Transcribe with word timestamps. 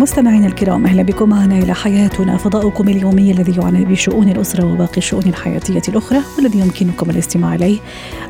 مستمعينا 0.00 0.46
الكرام 0.46 0.86
أهلا 0.86 1.02
بكم. 1.02 1.28
معنا 1.28 1.58
إلى 1.58 1.74
حياتنا. 1.74 2.36
فضاؤكم 2.36 2.88
اليومي 2.88 3.30
الذي 3.30 3.60
يعنى 3.60 3.84
بشؤون 3.84 4.28
الأسرة 4.28 4.72
وباقي 4.72 4.96
الشؤون 4.96 5.22
الحياتية 5.26 5.82
الأخرى 5.88 6.18
والذي 6.36 6.58
يمكنكم 6.58 7.10
الاستماع 7.10 7.54
إليه 7.54 7.78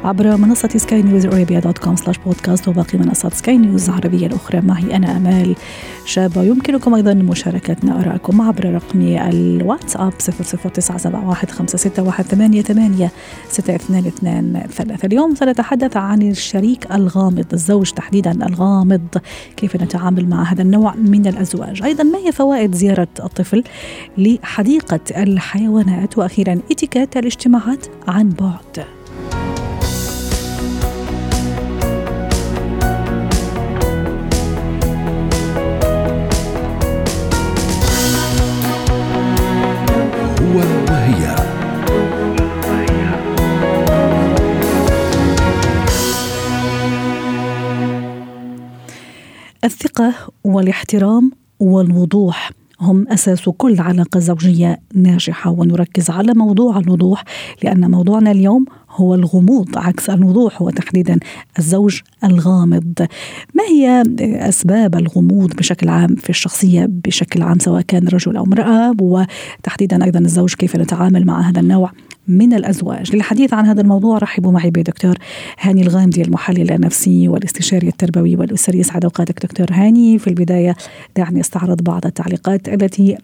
عبر 0.04 0.36
منصة 0.36 0.68
سكاي 0.68 1.02
نيوز 1.02 1.26
ارابيا 1.26 1.60
dot 1.60 1.78
com 1.78 1.96
slash 1.96 2.18
podcast 2.18 2.68
وباقي 2.68 2.98
منصات 2.98 3.34
سكاي 3.34 3.56
نيوز 3.56 3.88
العربية 3.88 4.26
الأخرى. 4.26 4.60
معي 4.60 4.96
أنا 4.96 5.16
آمال 5.16 5.56
شابه 6.04 6.42
يمكنكم 6.42 6.94
أيضا 6.94 7.14
مشاركتنا 7.14 8.00
آرائكم 8.00 8.40
عبر 8.40 8.74
رقم 8.74 9.02
الواتساب 9.02 10.12
00971 10.20 11.78
اليوم 15.04 15.34
سنتحدث 15.34 15.96
عن 15.96 16.22
الشريك 16.22 16.92
الغامض 16.92 17.46
الزوج 17.52 17.90
تحديدا 17.90 18.46
الغامض. 18.46 19.08
كيف 19.56 19.76
نتعامل 19.76 20.28
مع 20.28 20.42
هذا 20.42 20.62
النوع 20.62 20.94
من 20.94 21.26
الازواج 21.26 21.59
الزواج. 21.62 21.82
أيضا 21.82 22.04
ما 22.04 22.18
هي 22.18 22.32
فوائد 22.32 22.74
زيارة 22.74 23.08
الطفل 23.24 23.64
لحديقة 24.18 25.00
الحيوانات؟ 25.16 26.18
وأخيرا 26.18 26.60
إتيكيت 26.70 27.16
الاجتماعات 27.16 27.86
عن 28.08 28.28
بعد. 28.28 28.86
هو 40.40 40.56
وهي. 40.90 41.36
الثقة 49.64 50.14
والاحترام 50.44 51.32
والوضوح. 51.60 52.50
هم 52.80 53.08
أساس 53.08 53.48
كل 53.48 53.80
علاقة 53.80 54.20
زوجية 54.20 54.80
ناجحة. 54.94 55.50
ونركز 55.50 56.10
على 56.10 56.32
موضوع 56.34 56.78
الوضوح 56.78 57.24
لأن 57.62 57.90
موضوعنا 57.90 58.30
اليوم 58.30 58.64
هو 58.90 59.14
الغموض 59.14 59.78
عكس 59.78 60.10
الوضوح 60.10 60.62
هو 60.62 60.70
تحديدا 60.70 61.18
الزوج 61.58 62.00
الغامض. 62.24 63.06
ما 63.54 63.64
هي 63.70 64.02
أسباب 64.48 64.94
الغموض 64.94 65.56
بشكل 65.56 65.88
عام 65.88 66.14
في 66.14 66.30
الشخصية 66.30 66.86
بشكل 66.88 67.42
عام 67.42 67.58
سواء 67.58 67.82
كان 67.82 68.08
رجل 68.08 68.36
أو 68.36 68.44
امرأة؟ 68.44 68.94
وتحديدا 69.00 70.04
أيضا 70.04 70.20
الزوج 70.20 70.54
كيف 70.54 70.76
نتعامل 70.76 71.26
مع 71.26 71.40
هذا 71.40 71.60
النوع؟ 71.60 71.90
من 72.30 72.52
الأزواج. 72.52 73.16
للحديث 73.16 73.54
عن 73.54 73.66
هذا 73.66 73.80
الموضوع 73.80 74.18
رحبوا 74.18 74.52
معي 74.52 74.70
بدكتور 74.70 75.14
هاني 75.60 75.82
الغامدي 75.82 76.22
المحلل 76.22 76.70
النفسي 76.70 77.28
والاستشاري 77.28 77.88
التربوي 77.88 78.36
والأسري. 78.36 78.78
يسعد 78.78 79.04
أوقاتك 79.04 79.42
دكتور 79.42 79.66
هاني. 79.70 80.18
في 80.18 80.26
البداية 80.26 80.76
دعني 81.16 81.40
أستعرض 81.40 81.82
بعض 81.82 82.06
التعليقات 82.06 82.68
التي 82.68 83.18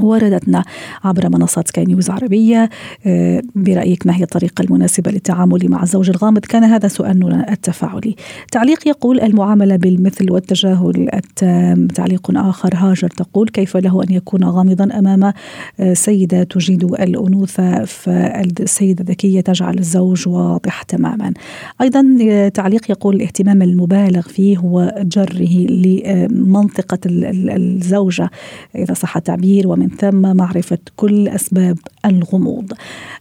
وردتنا 0.00 0.64
عبر 1.04 1.28
منصات 1.28 1.68
سكاي 1.68 1.84
نيوز 1.84 2.10
عربية. 2.10 2.70
آه، 3.06 3.42
برأيك 3.54 4.06
ما 4.06 4.16
هي 4.16 4.22
الطريقة 4.22 4.62
المناسبة 4.62 5.10
للتعامل 5.10 5.70
مع 5.70 5.82
الزوج 5.82 6.10
الغامض؟ 6.10 6.38
كان 6.40 6.64
هذا 6.64 6.88
سؤالنا 6.88 7.52
التفاعلي. 7.52 8.16
تعليق 8.52 8.88
يقول 8.88 9.20
المعاملة 9.20 9.76
بالمثل 9.76 10.32
والتجاهل 10.32 11.08
التام 11.14 11.88
تعليق 11.88 12.30
آخر 12.36 12.74
هاجر 12.74 13.08
تقول 13.08 13.48
كيف 13.48 13.76
له 13.76 14.02
أن 14.02 14.12
يكون 14.14 14.44
غامضا 14.44 14.98
أمام 14.98 15.32
آه، 15.80 15.94
سيدة 15.94 16.42
تجيد 16.42 16.84
الأنوثة؟ 16.84 17.84
فالسيدة 17.84 19.04
ذكية 19.08 19.40
تجعل 19.40 19.78
الزوج 19.78 20.28
واضح 20.28 20.82
تماما. 20.82 21.32
أيضا 21.80 22.18
آه، 22.22 22.48
تعليق 22.48 22.90
يقول 22.90 23.16
الاهتمام 23.16 23.62
المبالغ 23.62 24.22
فيه 24.22 24.58
هو 24.58 24.94
جره 25.02 25.66
لمنطقة 25.68 26.98
الزوجة. 27.06 28.30
إذا 28.76 28.94
صح 28.94 29.16
التعبير 29.16 29.68
ومن 29.68 29.87
ثم 29.88 30.36
معرفة 30.36 30.78
كل 30.96 31.28
أسباب 31.28 31.78
الغموض 32.06 32.72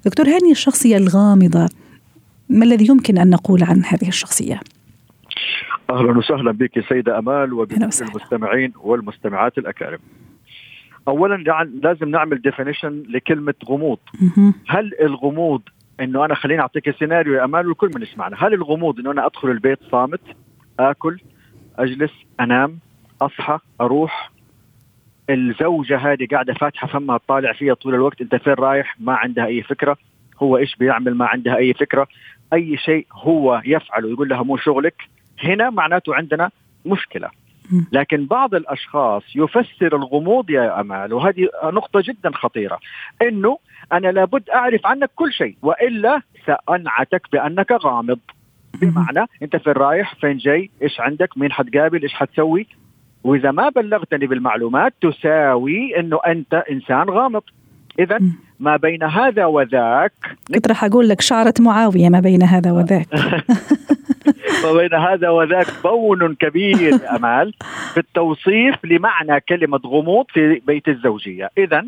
دكتور 0.06 0.26
هاني 0.26 0.52
الشخصية 0.52 0.98
الغامضة 0.98 1.70
ما 2.50 2.66
الذي 2.66 2.88
يمكن 2.88 3.18
أن 3.18 3.30
نقول 3.30 3.64
عن 3.64 3.84
هذه 3.86 4.08
الشخصية؟ 4.08 4.60
أهلا 5.90 6.18
وسهلا 6.18 6.52
بك 6.52 6.90
سيدة 6.90 7.20
أمال 7.20 7.54
وبكل 7.54 7.90
المستمعين 8.02 8.74
والمستمعات 8.84 9.58
الأكارم. 9.58 10.00
اولا 11.08 11.36
لازم 11.84 12.10
نعمل 12.10 12.42
definition 12.42 13.04
لكلمة 13.10 13.54
غموض. 13.66 14.00
هل 14.68 14.94
الغموض 15.02 15.62
إنه 16.00 16.26
أنا 16.26 16.36
خليني 16.36 16.62
أعطيك 16.62 16.98
سيناريو 17.00 17.34
يا 17.34 17.46
أمال 17.46 17.68
والكل 17.68 17.92
من 17.96 18.02
يسمعنا، 18.02 18.38
هل 18.40 18.54
الغموض 18.54 19.00
إنه 19.00 19.12
أنا 19.12 19.26
أدخل 19.26 19.50
البيت 19.50 19.80
صامت 19.92 20.22
آكل 20.80 21.20
أجلس 21.80 22.12
أنام 22.40 22.80
أصحى 23.22 23.60
أروح 23.82 24.32
الزوجة 25.30 25.98
هذه 25.98 26.28
قاعدة 26.32 26.54
فاتحة 26.54 26.88
فمها 26.88 27.18
تطالع 27.18 27.54
فيها 27.54 27.74
طول 27.74 27.96
الوقت 27.96 28.22
أنت 28.22 28.36
فين 28.36 28.54
رايح؟ 28.54 28.96
ما 29.00 29.14
عندها 29.14 29.46
أي 29.46 29.64
فكرة. 29.64 29.98
هو 30.40 30.58
إيش 30.58 30.76
بيعمل؟ 30.76 31.16
ما 31.16 31.26
عندها 31.26 31.56
أي 31.58 31.74
فكرة. 31.74 32.08
أي 32.54 32.78
شيء 32.78 33.08
هو 33.12 33.62
يفعله 33.66 34.10
يقول 34.10 34.30
لها 34.30 34.44
مو 34.44 34.58
شغلك 34.58 34.96
هنا 35.44 35.70
معناته 35.70 36.16
عندنا 36.16 36.52
مشكلة. 36.86 37.30
لكن 37.92 38.26
بعض 38.26 38.56
الأشخاص 38.56 39.24
يفسر 39.36 39.96
الغموض 39.96 40.50
يا 40.50 40.82
أمال 40.82 41.14
وهذه 41.14 41.50
نقطة 41.64 42.02
جدا 42.02 42.32
خطيرة 42.34 42.80
إنه 43.22 43.58
أنا 43.94 44.08
لابد 44.08 44.50
أعرف 44.50 44.88
عنك 44.88 45.10
كل 45.16 45.34
شيء 45.34 45.56
وإلا 45.62 46.22
سأنعتك 46.46 47.22
بأنك 47.32 47.72
غامض. 47.72 48.20
بمعنى 48.82 49.26
أنت 49.44 49.56
فين 49.56 49.74
رايح؟ 49.74 50.16
فين 50.16 50.38
جاي؟ 50.38 50.70
إيش 50.82 51.00
عندك؟ 51.00 51.38
مين 51.38 51.52
حتقابل؟ 51.52 52.02
إيش 52.02 52.14
حتسوي؟ 52.14 52.68
وإذا 53.28 53.52
ما 53.52 53.70
بلغتني 53.70 54.28
بالمعلومات 54.28 54.94
تساوي 55.02 56.00
إنه 56.00 56.20
أنت 56.28 56.54
إنسان 56.72 57.10
غامض. 57.10 57.42
إذا 58.00 58.20
ما 58.60 58.78
بين 58.78 59.04
هذا 59.04 59.46
وذاك 59.46 60.14
كنت 60.54 60.68
راح 60.68 60.84
أقول 60.84 61.10
لك 61.10 61.22
شعرة 61.22 61.54
معاوية 61.60 62.10
ما 62.10 62.20
بين 62.20 62.44
هذا 62.44 62.72
وذاك. 62.72 63.08
ما 64.64 64.74
بين 64.74 64.94
هذا 64.94 65.30
وذاك 65.30 65.68
بون 65.84 66.36
كبير 66.36 67.00
أمال 67.16 67.54
في 67.94 68.00
التوصيف 68.00 68.86
لمعنى 68.86 69.40
كلمة 69.40 69.80
غموض 69.86 70.26
في 70.30 70.62
بيت 70.68 70.88
الزوجية. 70.88 71.50
اذا 71.58 71.86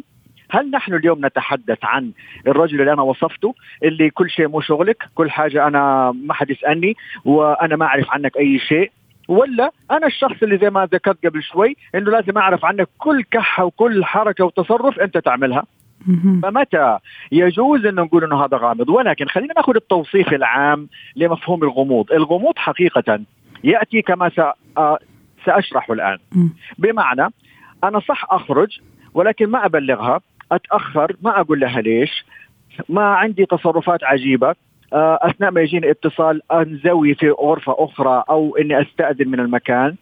هل 0.51 0.71
نحن 0.71 0.94
اليوم 0.94 1.25
نتحدث 1.25 1.77
عن 1.83 2.11
الرجل 2.47 2.81
اللي 2.81 2.94
أنا 2.94 3.01
وصفته 3.01 3.56
اللي 3.83 4.09
كل 4.09 4.29
شيء 4.29 4.47
مو 4.47 4.61
شغلك 4.61 5.03
كل 5.16 5.31
حاجة 5.31 5.67
أنا 5.67 6.11
ما 6.11 6.33
حد 6.33 6.50
يسألني 6.50 6.95
وأنا 7.25 7.75
ما 7.75 7.85
أعرف 7.85 8.11
عنك 8.11 8.38
أي 8.38 8.59
شيء 8.59 8.91
ولا 9.29 9.72
أنا 9.91 10.07
الشخص 10.07 10.44
اللي 10.44 10.57
زي 10.57 10.69
ما 10.69 10.85
ذكرت 10.94 11.25
قبل 11.25 11.44
شوي 11.44 11.75
إنه 11.95 12.12
لازم 12.12 12.38
أعرف 12.38 12.66
عنك 12.66 12.88
كل 12.97 13.23
كحة 13.23 13.66
وكل 13.66 14.06
حركة 14.06 14.45
وتصرف 14.45 15.00
أنت 15.00 15.17
تعملها. 15.17 15.63
فمتى 16.44 16.97
يجوز 17.31 17.85
ان 17.85 17.95
نقول 17.95 18.23
إنه 18.23 18.45
هذا 18.45 18.57
غامض؟ 18.57 18.89
ولكن 18.89 19.25
خلينا 19.28 19.53
ناخذ 19.53 19.75
التوصيف 19.75 20.34
العام 20.34 20.88
لمفهوم 21.16 21.63
الغموض. 21.63 22.12
الغموض 22.12 22.57
حقيقة 22.57 23.19
يأتي 23.63 24.01
كما 24.01 24.31
ساشرحه 25.45 25.94
الآن. 25.94 26.18
بمعنى 26.78 27.28
أنا 27.84 28.00
صح 28.00 28.25
أخرج 28.29 28.79
ولكن 29.13 29.45
ما 29.47 29.66
أبلغها 29.66 30.22
أتأخر 30.51 31.16
ما 31.22 31.39
أقول 31.39 31.59
لها 31.59 31.81
ليش 31.81 32.25
ما 32.89 33.03
عندي 33.03 33.45
تصرفات 33.45 34.03
عجيبة 34.03 34.50
آه، 34.50 34.56
أثناء 34.94 35.51
ما 35.51 35.61
يجيني 35.61 35.91
اتصال 35.91 36.41
انزوي 36.51 37.16
في 37.16 37.29
غرفة 37.29 37.75
أخرى 37.77 38.23
أو 38.29 38.55
إني 38.55 38.81
أستأذن 38.81 39.27
من 39.27 39.39
المكان 39.39 39.95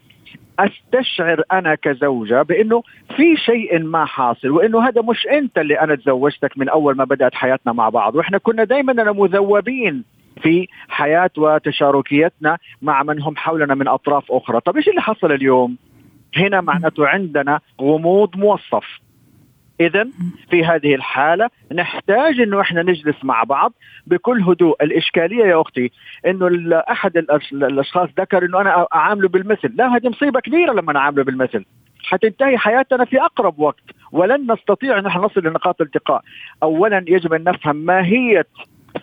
أستشعر 0.59 1.41
أنا 1.51 1.75
كزوجة 1.75 2.41
بإنه 2.41 2.83
في 3.15 3.37
شيء 3.37 3.79
ما 3.79 4.05
حاصل 4.05 4.49
وإنه 4.49 4.87
هذا 4.87 5.01
مش 5.01 5.27
أنت 5.27 5.57
اللي 5.57 5.79
أنا 5.79 5.95
تزوجتك 5.95 6.57
من 6.57 6.69
أول 6.69 6.95
ما 6.95 7.03
بدأت 7.03 7.35
حياتنا 7.35 7.73
مع 7.73 7.89
بعض. 7.89 8.15
وإحنا 8.15 8.37
كنا 8.37 8.63
دائما 8.63 9.11
مذوبين 9.11 10.03
في 10.41 10.67
حياة 10.87 11.29
وتشاركيتنا 11.37 12.57
مع 12.81 13.03
من 13.03 13.21
هم 13.21 13.35
حولنا 13.35 13.75
من 13.75 13.87
أطراف 13.87 14.31
أخرى، 14.31 14.59
طب 14.59 14.75
إيش 14.75 14.89
اللي 14.89 15.01
حصل 15.01 15.31
اليوم؟ 15.31 15.77
هنا 16.35 16.61
معناته 16.61 17.07
عندنا 17.07 17.59
غموض 17.81 18.37
موصف. 18.37 18.99
اذا 19.79 20.07
في 20.49 20.65
هذه 20.65 20.95
الحالة 20.95 21.49
نحتاج 21.73 22.39
إنه 22.39 22.61
إحنا 22.61 22.83
نجلس 22.83 23.15
مع 23.23 23.43
بعض 23.43 23.73
بكل 24.07 24.41
هدوء. 24.41 24.83
الإشكالية 24.83 25.45
يا 25.45 25.61
أختي 25.61 25.91
إنه 26.27 26.75
أحد 26.91 27.17
الأشخاص 27.53 28.09
ذكر 28.19 28.45
إنه 28.45 28.61
أنا 28.61 28.87
أعامله 28.95 29.27
بالمثل. 29.27 29.71
لا 29.75 29.95
هذه 29.95 30.09
مصيبة 30.09 30.39
كبيرة 30.39 30.73
لما 30.73 30.93
نعامله 30.93 31.23
بالمثل. 31.23 31.65
حتنتهي 32.03 32.57
حياتنا 32.57 33.05
في 33.05 33.21
أقرب 33.21 33.59
وقت. 33.59 33.83
ولن 34.11 34.51
نستطيع 34.51 34.99
أن 34.99 35.05
إحنا 35.05 35.21
نصل 35.21 35.41
لنقاط 35.47 35.81
التقاء. 35.81 36.21
اولا 36.63 37.05
يجب 37.07 37.33
أن 37.33 37.43
نفهم 37.43 37.75
ماهية 37.75 38.45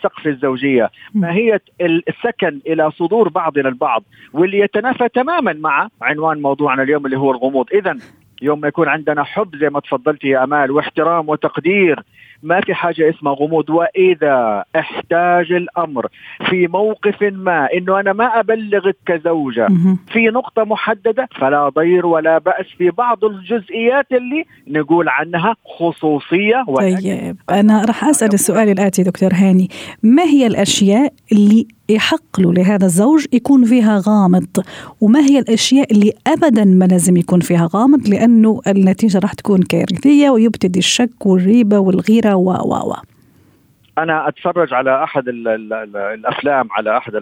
سقف 0.03 0.27
الزوجية 0.27 0.91
ماهية 1.15 1.63
السكن 1.81 2.61
إلى 2.67 2.91
صدور 2.91 3.29
بعضنا 3.29 3.69
البعض 3.69 4.05
واللي 4.33 4.59
يتنافى 4.59 5.09
تماما 5.09 5.53
مع 5.53 5.89
عنوان 6.03 6.43
موضوعنا 6.43 6.83
اليوم 6.83 7.07
اللي 7.07 7.19
هو 7.19 7.31
الغموض. 7.31 7.67
إذا 7.73 7.97
يوم 8.43 8.61
ما 8.61 8.69
يكون 8.69 8.89
عندنا 8.89 9.25
حب 9.25 9.57
زي 9.57 9.69
ما 9.71 9.81
تفضلتي 9.81 10.29
يا 10.29 10.45
أمال 10.45 10.71
واحترام 10.71 11.29
وتقدير. 11.29 12.03
ما 12.43 12.61
في 12.61 12.75
حاجة 12.75 13.11
اسمها 13.11 13.33
غموض. 13.35 13.71
وإذا 13.71 14.65
احتاج 14.77 15.53
الأمر 15.53 16.07
في 16.51 16.67
موقف 16.67 17.23
ما 17.23 17.69
إنه 17.75 18.01
أنا 18.01 18.13
ما 18.13 18.41
أبلغك 18.41 18.97
كزوجة 19.07 19.69
في 20.13 20.27
نقطة 20.27 20.65
محددة 20.65 21.29
فلا 21.41 21.69
ضير 21.69 22.07
ولا 22.07 22.39
بأس 22.39 22.67
في 22.79 22.91
بعض 22.91 23.25
الجزئيات 23.25 24.07
اللي 24.13 24.45
نقول 24.69 25.09
عنها 25.09 25.57
خصوصية 25.79 26.65
طيب 26.77 27.37
أنا 27.51 27.85
راح 27.85 28.05
أسأل 28.05 28.35
السؤال 28.35 28.69
الآتي 28.69 29.03
دكتور 29.03 29.31
هاني. 29.33 29.69
ما 30.03 30.23
هي 30.23 30.47
الأشياء 30.47 31.13
اللي 31.33 31.67
يحق 31.89 32.41
له 32.41 32.53
لهذا 32.53 32.87
الزوج 32.87 33.27
يكون 33.33 33.65
فيها 33.65 34.03
غامض. 34.09 34.65
وما 35.01 35.21
هي 35.21 35.39
الأشياء 35.39 35.93
اللي 35.93 36.13
ابدا 36.27 36.65
ما 36.65 36.85
لازم 36.85 37.17
يكون 37.17 37.41
فيها 37.41 37.69
غامض؟ 37.75 38.09
لأنه 38.09 38.61
النتيجة 38.67 39.19
راح 39.19 39.33
تكون 39.33 39.63
كارثية 39.63 40.31
ويبتدي 40.31 40.79
الشك 40.79 41.27
والريبة 41.27 41.79
والغيرة 41.79 42.35
و 42.35 42.51
و 42.51 42.91
و. 42.91 42.95
أنا 43.99 44.29
أتفرج 44.29 44.75
على 44.75 45.05
أحد 45.05 45.29
ال 45.29 45.49
ال 45.49 45.73
ال 45.73 45.97
الأفلام 45.97 46.69
على 46.71 46.97
أحد 46.97 47.13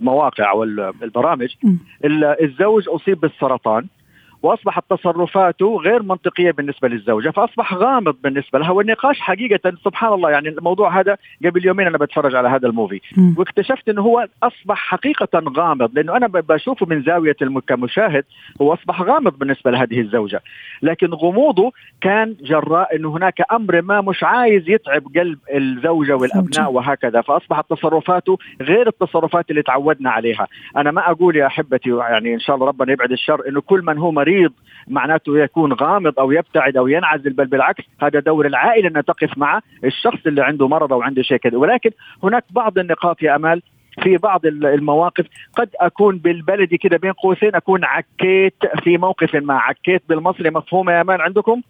المواقع 0.00 0.52
والبرامج 0.52 1.48
الزوج 2.40 2.88
أصيب 2.88 3.20
بالسرطان. 3.20 3.86
وأصبحت 4.44 4.84
تصرفاته 4.90 5.76
غير 5.76 6.02
منطقية 6.02 6.50
بالنسبة 6.50 6.88
للزوجة 6.88 7.30
فأصبح 7.30 7.74
غامض 7.74 8.16
بالنسبة 8.22 8.58
لها 8.58 8.70
والنقاش 8.70 9.20
حقيقة 9.20 9.72
سبحان 9.84 10.12
الله 10.12 10.30
يعني 10.30 10.48
الموضوع 10.48 11.00
هذا 11.00 11.16
قبل 11.44 11.66
يومين 11.66 11.86
أنا 11.86 11.98
بتفرج 11.98 12.34
على 12.34 12.48
هذا 12.48 12.68
الموفي. 12.68 13.00
م. 13.16 13.34
واكتشفت 13.38 13.88
إنه 13.88 14.02
هو 14.02 14.28
أصبح 14.42 14.76
حقيقة 14.76 15.42
غامض 15.56 15.90
لأنه 15.94 16.16
أنا 16.16 16.26
بشوفه 16.26 16.86
من 16.86 17.02
زاوية 17.02 17.36
كمشاهد 17.66 18.24
هو 18.62 18.74
أصبح 18.74 19.02
غامض 19.02 19.38
بالنسبة 19.38 19.70
لهذه 19.70 20.00
الزوجة. 20.00 20.40
لكن 20.82 21.06
غموضه 21.06 21.72
كان 22.00 22.36
جراء 22.40 22.96
إنه 22.96 23.16
هناك 23.16 23.42
أمر 23.52 23.82
ما 23.82 24.00
مش 24.00 24.22
عايز 24.22 24.68
يتعب 24.68 25.02
قلب 25.16 25.38
الزوجة 25.54 26.16
والأبناء 26.16 26.72
وهكذا 26.72 27.20
فأصبحت 27.20 27.64
تصرفاته 27.70 28.38
غير 28.60 28.88
التصرفات 28.88 29.50
اللي 29.50 29.62
تعودنا 29.62 30.10
عليها. 30.10 30.46
أنا 30.76 30.90
ما 30.90 31.10
أقول 31.10 31.36
يا 31.36 31.46
أحبتي 31.46 31.90
يعني 31.90 32.34
إن 32.34 32.40
شاء 32.40 32.56
الله 32.56 32.66
ربنا 32.66 32.92
يبعد 32.92 33.12
الشر 33.12 33.48
إنه 33.48 33.60
كل 33.60 33.82
من 33.82 33.98
هو 33.98 34.12
مريض 34.12 34.33
مريض 34.34 34.52
معناته 34.88 35.38
يكون 35.38 35.72
غامض 35.72 36.18
أو 36.18 36.32
يبتعد 36.32 36.76
أو 36.76 36.88
ينعزل 36.88 37.32
بل 37.32 37.46
بالعكس 37.46 37.84
هذا 38.02 38.20
دور 38.20 38.46
العائلة 38.46 38.88
أن 38.88 39.04
تقف 39.04 39.38
مع 39.38 39.60
الشخص 39.84 40.26
اللي 40.26 40.42
عنده 40.42 40.68
مرض 40.68 40.92
أو 40.92 41.02
عنده 41.02 41.22
شيء 41.22 41.36
كذا. 41.36 41.56
ولكن 41.58 41.90
هناك 42.22 42.44
بعض 42.50 42.78
النقاط 42.78 43.22
يا 43.22 43.36
أمال 43.36 43.62
في 44.02 44.16
بعض 44.16 44.46
المواقف. 44.46 45.26
قد 45.56 45.68
أكون 45.80 46.18
بالبلدي 46.18 46.76
كده 46.78 46.96
بين 46.96 47.12
قوسين 47.12 47.54
أكون 47.54 47.84
عكيت 47.84 48.54
في 48.82 48.98
موقف 48.98 49.34
ما. 49.34 49.54
عكيت 49.54 50.02
بالمصري 50.08 50.50
مفهومه 50.50 50.92
يا 50.92 51.02
مان 51.02 51.20
عندكم؟ 51.20 51.62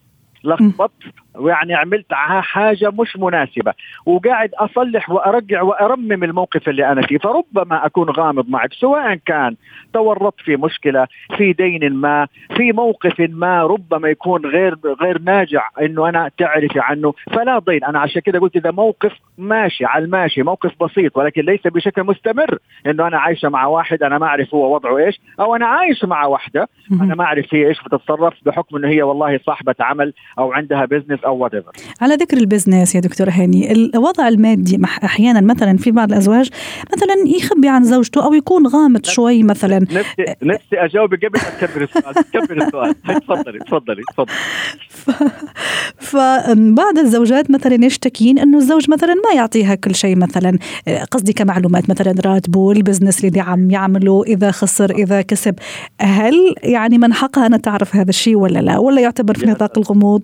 لخبطت 0.44 0.92
ويعني 1.34 1.74
عملت 1.74 2.14
حاجة 2.40 2.90
مش 2.90 3.16
مناسبة. 3.16 3.72
وقاعد 4.06 4.50
أصلح 4.54 5.10
وأرجع 5.10 5.62
وأرمم 5.62 6.24
الموقف 6.24 6.68
اللي 6.68 6.92
أنا 6.92 7.02
فيه. 7.02 7.18
فربما 7.18 7.86
أكون 7.86 8.10
غامض 8.10 8.48
معك 8.48 8.72
سواء 8.72 9.14
كان 9.14 9.56
تورطت 9.92 10.40
في 10.40 10.56
مشكلة 10.56 11.06
في 11.36 11.52
دين 11.52 11.92
ما 11.92 12.26
في 12.56 12.72
موقف 12.72 13.20
ما 13.20 13.62
ربما 13.62 14.08
يكون 14.08 14.46
غير 14.46 14.76
غير 15.02 15.22
ناجع 15.22 15.68
إنه 15.82 16.08
أنا 16.08 16.30
تعرفي 16.38 16.80
عنه. 16.80 17.14
فلا 17.32 17.58
ضين 17.58 17.84
أنا 17.84 17.98
عشان 17.98 18.20
كده 18.20 18.38
قلت 18.38 18.56
إذا 18.56 18.70
موقف 18.70 19.12
ماشي 19.38 19.84
على 19.84 20.04
الماشي 20.04 20.42
موقف 20.42 20.72
بسيط 20.82 21.16
ولكن 21.16 21.42
ليس 21.42 21.66
بشكل 21.66 22.02
مستمر. 22.04 22.58
إنه 22.86 23.06
أنا 23.06 23.18
عايشة 23.18 23.48
مع 23.48 23.66
واحد 23.66 24.02
أنا 24.02 24.18
ما 24.18 24.26
أعرف 24.26 24.54
هو 24.54 24.74
وضعه 24.74 24.98
إيش 24.98 25.20
أو 25.40 25.56
أنا 25.56 25.66
عايش 25.66 26.04
مع 26.04 26.26
واحدة 26.26 26.68
أنا 26.92 27.14
ما 27.14 27.24
أعرف 27.24 27.54
هي 27.54 27.68
إيش 27.68 27.80
بتتصرف 27.82 28.34
بحكم 28.46 28.76
إنه 28.76 28.88
هي 28.88 29.02
والله 29.02 29.40
صاحبة 29.46 29.74
عمل. 29.80 30.12
أو 30.38 30.52
عندها 30.52 30.84
business 30.84 31.20
أو 31.24 31.48
whatever. 31.48 31.80
على 32.00 32.14
ذكر 32.14 32.36
ال 32.36 32.43
business 32.43 32.94
يا 32.94 33.00
دكتور 33.00 33.30
هاني 33.30 33.72
الوضع 33.72 34.28
المادي 34.28 34.80
أحيانا 35.04 35.40
مثلا 35.40 35.76
في 35.76 35.90
بعض 35.90 36.12
الأزواج 36.12 36.50
مثلا 36.92 37.14
يخبي 37.36 37.68
عن 37.68 37.84
زوجته 37.84 38.24
أو 38.24 38.34
يكون 38.34 38.66
غامض 38.66 39.06
شوي 39.06 39.42
مثلا. 39.42 39.78
نفسي 39.78 40.24
نفسي 40.42 40.76
اجاوبك 40.76 41.24
قبل 41.24 41.40
ما 41.40 41.66
تكبر 41.66 41.82
السؤال 41.82 42.14
تكبر 42.14 42.66
السؤال. 42.66 42.94
تفضلي 43.24 43.58
تفضلي 43.58 44.02
تفضلي. 44.12 44.34
فبعض 45.98 46.98
الزوجات 46.98 47.50
مثلا 47.50 47.84
يشتكين 47.84 48.38
إنه 48.38 48.58
الزوج 48.58 48.90
مثلا 48.90 49.14
ما 49.14 49.34
يعطيها 49.36 49.74
كل 49.74 49.94
شيء 49.94 50.16
مثلا 50.16 50.58
قصدي 51.10 51.32
كمعلومات 51.32 51.90
مثلا 51.90 52.14
راتبه 52.24 52.72
البزنس 52.72 53.24
اللي 53.24 53.40
عم 53.40 53.70
يعمله 53.70 54.22
إذا 54.26 54.50
خسر 54.50 54.90
إذا 54.90 55.22
كسب. 55.22 55.54
هل 56.00 56.54
يعني 56.62 56.98
من 56.98 57.12
حقها 57.12 57.46
أن 57.46 57.62
تعرف 57.62 57.96
هذا 57.96 58.10
الشيء 58.10 58.36
ولا 58.36 58.58
لا؟ 58.58 58.78
ولا 58.78 59.00
يعتبر 59.00 59.34
في 59.34 59.46
نطاق 59.46 59.78
الغموض؟ 59.78 60.23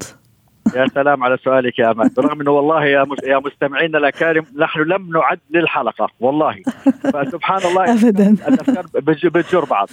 يا 0.76 0.86
سلام 0.86 1.24
على 1.24 1.36
سؤالك 1.36 1.78
يا 1.78 1.90
أمان. 1.90 2.10
برغم 2.16 2.40
إنه 2.40 2.50
والله 2.50 2.84
يا 2.84 3.06
يا 3.24 3.38
مستمعينا 3.38 3.98
الأكارم 3.98 4.44
نحن 4.58 4.80
لم 4.80 5.10
نعد 5.12 5.40
للحلقة 5.50 6.08
والله. 6.20 6.56
فسبحان 7.12 7.70
الله 7.70 7.92
ابدا. 7.92 8.30
الأفكار 8.48 8.86
بتجر 9.28 9.64
بعض. 9.64 9.88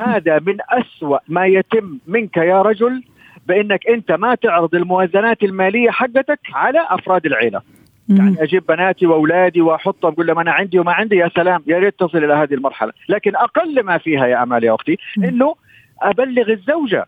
هذا 0.00 0.38
من 0.46 0.56
أسوأ 0.70 1.18
ما 1.28 1.46
يتم 1.46 1.98
منك 2.06 2.36
يا 2.36 2.62
رجل 2.62 3.02
بإنك 3.46 3.86
أنت 3.86 4.12
ما 4.12 4.34
تعرض 4.34 4.74
الموازنات 4.74 5.42
المالية 5.42 5.90
حقتك 5.90 6.40
على 6.54 6.86
أفراد 6.88 7.26
العيلة. 7.26 7.60
يعني 8.08 8.42
أجيب 8.42 8.66
بناتي 8.66 9.06
وأولادي 9.06 9.60
وأحطهم 9.60 10.12
أقول 10.12 10.26
لهم 10.26 10.38
أنا 10.38 10.52
عندي 10.52 10.78
وما 10.78 10.92
عندي 10.92 11.16
يا 11.16 11.30
سلام 11.36 11.62
يا 11.66 11.78
ريت 11.78 11.94
تصل 11.98 12.24
إلى 12.24 12.34
هذه 12.34 12.54
المرحلة. 12.54 12.92
لكن 13.08 13.36
أقل 13.36 13.84
ما 13.84 13.98
فيها 13.98 14.26
يا 14.26 14.42
أمال 14.42 14.64
يا 14.64 14.74
أختي 14.74 14.98
إنه 15.18 15.54
أبلغ 16.02 16.50
الزوجة. 16.50 17.06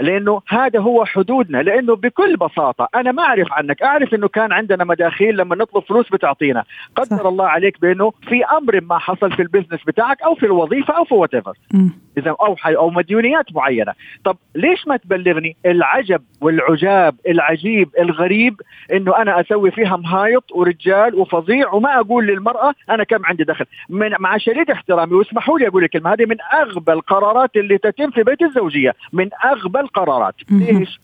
لأنه 0.00 0.40
هذا 0.48 0.80
هو 0.80 1.04
حدودنا 1.04 1.58
لأنه 1.58 1.96
بكل 1.96 2.36
بساطة 2.36 2.88
أنا 2.94 3.12
ما 3.12 3.22
أعرف 3.22 3.52
عنك 3.52 3.82
أعرف 3.82 4.14
إنه 4.14 4.28
كان 4.28 4.52
عندنا 4.52 4.84
مداخيل 4.84 5.36
لما 5.36 5.56
نطلب 5.56 5.82
فلوس 5.82 6.08
بتعطينا. 6.12 6.64
قدر. 6.96 7.28
الله 7.28 7.46
عليك 7.46 7.80
بأنه 7.80 8.12
في 8.28 8.44
أمر 8.44 8.80
ما 8.80 8.98
حصل 8.98 9.32
في 9.32 9.42
ال 9.42 9.46
business 9.46 9.80
بتاعك 9.86 10.22
أو 10.22 10.34
في 10.34 10.46
الوظيفة 10.46 10.96
أو 10.96 11.04
في 11.04 11.14
وات 11.14 11.34
إذا 12.18 12.30
أو 12.30 12.56
أو 12.66 12.90
مديونيات 12.90 13.44
معينة. 13.54 13.92
طب 14.24 14.36
ليش 14.54 14.86
ما 14.86 14.96
تبلغني 14.96 15.56
العجب 15.66 16.22
والعجاب 16.40 17.14
العجيب 17.28 17.88
الغريب 17.98 18.60
إنه 18.92 19.16
أنا 19.16 19.40
أسوي 19.40 19.70
فيها 19.70 19.96
مهايط 19.96 20.52
ورجال 20.52 21.14
وفظيع 21.14 21.72
وما 21.72 22.00
أقول 22.00 22.26
للمرأة 22.26 22.74
أنا 22.90 23.04
كم 23.04 23.26
عندي 23.26 23.44
دخل؟ 23.44 23.64
من 23.88 24.10
مع 24.20 24.36
شديد 24.36 24.70
احترامي 24.70 25.14
واسمحوا 25.14 25.58
لي 25.58 25.68
أقول 25.68 25.84
الكلمة 25.84 26.12
هذه 26.12 26.24
من 26.26 26.36
أغبى 26.54 26.92
القرارات 26.92 27.56
اللي 27.56 27.78
تتم 27.78 28.10
في 28.10 28.22
بيت 28.22 28.42
الزوجية 28.42 28.94
من 29.12 29.30
أغبى 29.44 29.83
القرارات. 29.84 30.34
ليش؟ 30.50 31.00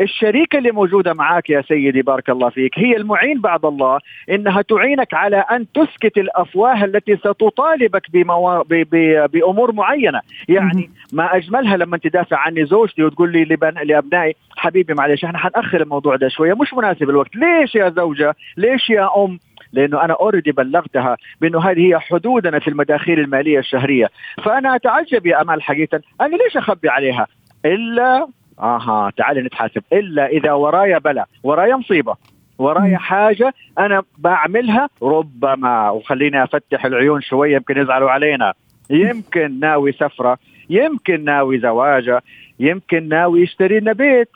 الشريكة 0.00 0.58
اللي 0.58 0.70
موجودة 0.70 1.14
معك 1.14 1.50
يا 1.50 1.62
سيدي 1.62 2.02
بارك 2.02 2.30
الله 2.30 2.50
فيك 2.50 2.78
هي 2.78 2.96
المعين 2.96 3.40
بعد 3.40 3.64
الله 3.64 3.98
إنها 4.30 4.62
تعينك 4.62 5.14
على 5.14 5.36
أن 5.36 5.66
تسكت 5.72 6.18
الأفواه 6.18 6.84
التي 6.84 7.16
ستطالبك 7.16 8.02
بموا... 8.12 8.62
ب... 8.62 8.74
ب... 8.90 9.26
بأمور 9.32 9.72
معينة. 9.72 10.20
يعني 10.48 10.90
ما 11.12 11.36
أجملها 11.36 11.76
لما 11.76 11.96
تدافع 11.98 12.36
عني 12.38 12.64
زوجتي 12.66 13.02
وتقول 13.04 13.32
لي 13.32 13.44
لبن... 13.44 13.74
لأبنائي 13.84 14.34
حبيبي 14.56 14.94
معلش 14.94 15.24
إحنا 15.24 15.38
حنأخر 15.38 15.80
الموضوع 15.82 16.16
ده 16.16 16.28
شوية 16.28 16.54
مش 16.54 16.74
مناسب 16.74 17.10
الوقت. 17.10 17.36
ليش 17.36 17.74
يا 17.74 17.88
زوجة؟ 17.90 18.34
ليش 18.56 18.90
يا 18.90 19.08
أم؟ 19.24 19.38
لأنه 19.72 20.04
أنا 20.04 20.14
اوريدي 20.14 20.52
بلغتها 20.52 21.16
بأنه 21.40 21.70
هذه 21.70 21.88
هي 21.88 21.98
حدودنا 21.98 22.58
في 22.58 22.68
المداخيل 22.68 23.20
المالية 23.20 23.58
الشهرية. 23.58 24.10
فأنا 24.44 24.76
أتعجب 24.76 25.26
يا 25.26 25.42
أمال 25.42 25.62
حقيقة 25.62 26.00
أنا 26.20 26.36
ليش 26.36 26.56
أخبي 26.56 26.88
عليها؟ 26.88 27.26
إلا 27.64 28.26
آها 28.60 29.12
تعالي 29.16 29.42
نتحاسب. 29.42 29.82
إلا 29.92 30.26
إذا 30.26 30.52
ورايا 30.52 30.98
بلا 30.98 31.26
ورايا 31.42 31.76
مصيبة 31.76 32.16
ورايا 32.58 32.98
حاجة 32.98 33.54
أنا 33.78 34.02
بعملنا 34.18 34.88
ربما 35.02 35.90
وخليني 35.90 36.44
أفتح 36.44 36.84
العيون 36.84 37.20
شوية 37.20 37.54
يمكن 37.56 37.78
يزعلوا 37.78 38.10
علينا. 38.10 38.52
يمكن 38.90 39.60
ناوي 39.60 39.92
سفرة 39.92 40.38
يمكن 40.70 41.24
ناوي 41.24 41.58
زواجة 41.58 42.22
يمكن 42.60 43.08
ناوي 43.08 43.42
يشتري 43.42 43.80
لنا 43.80 43.92
بيت. 43.92 44.28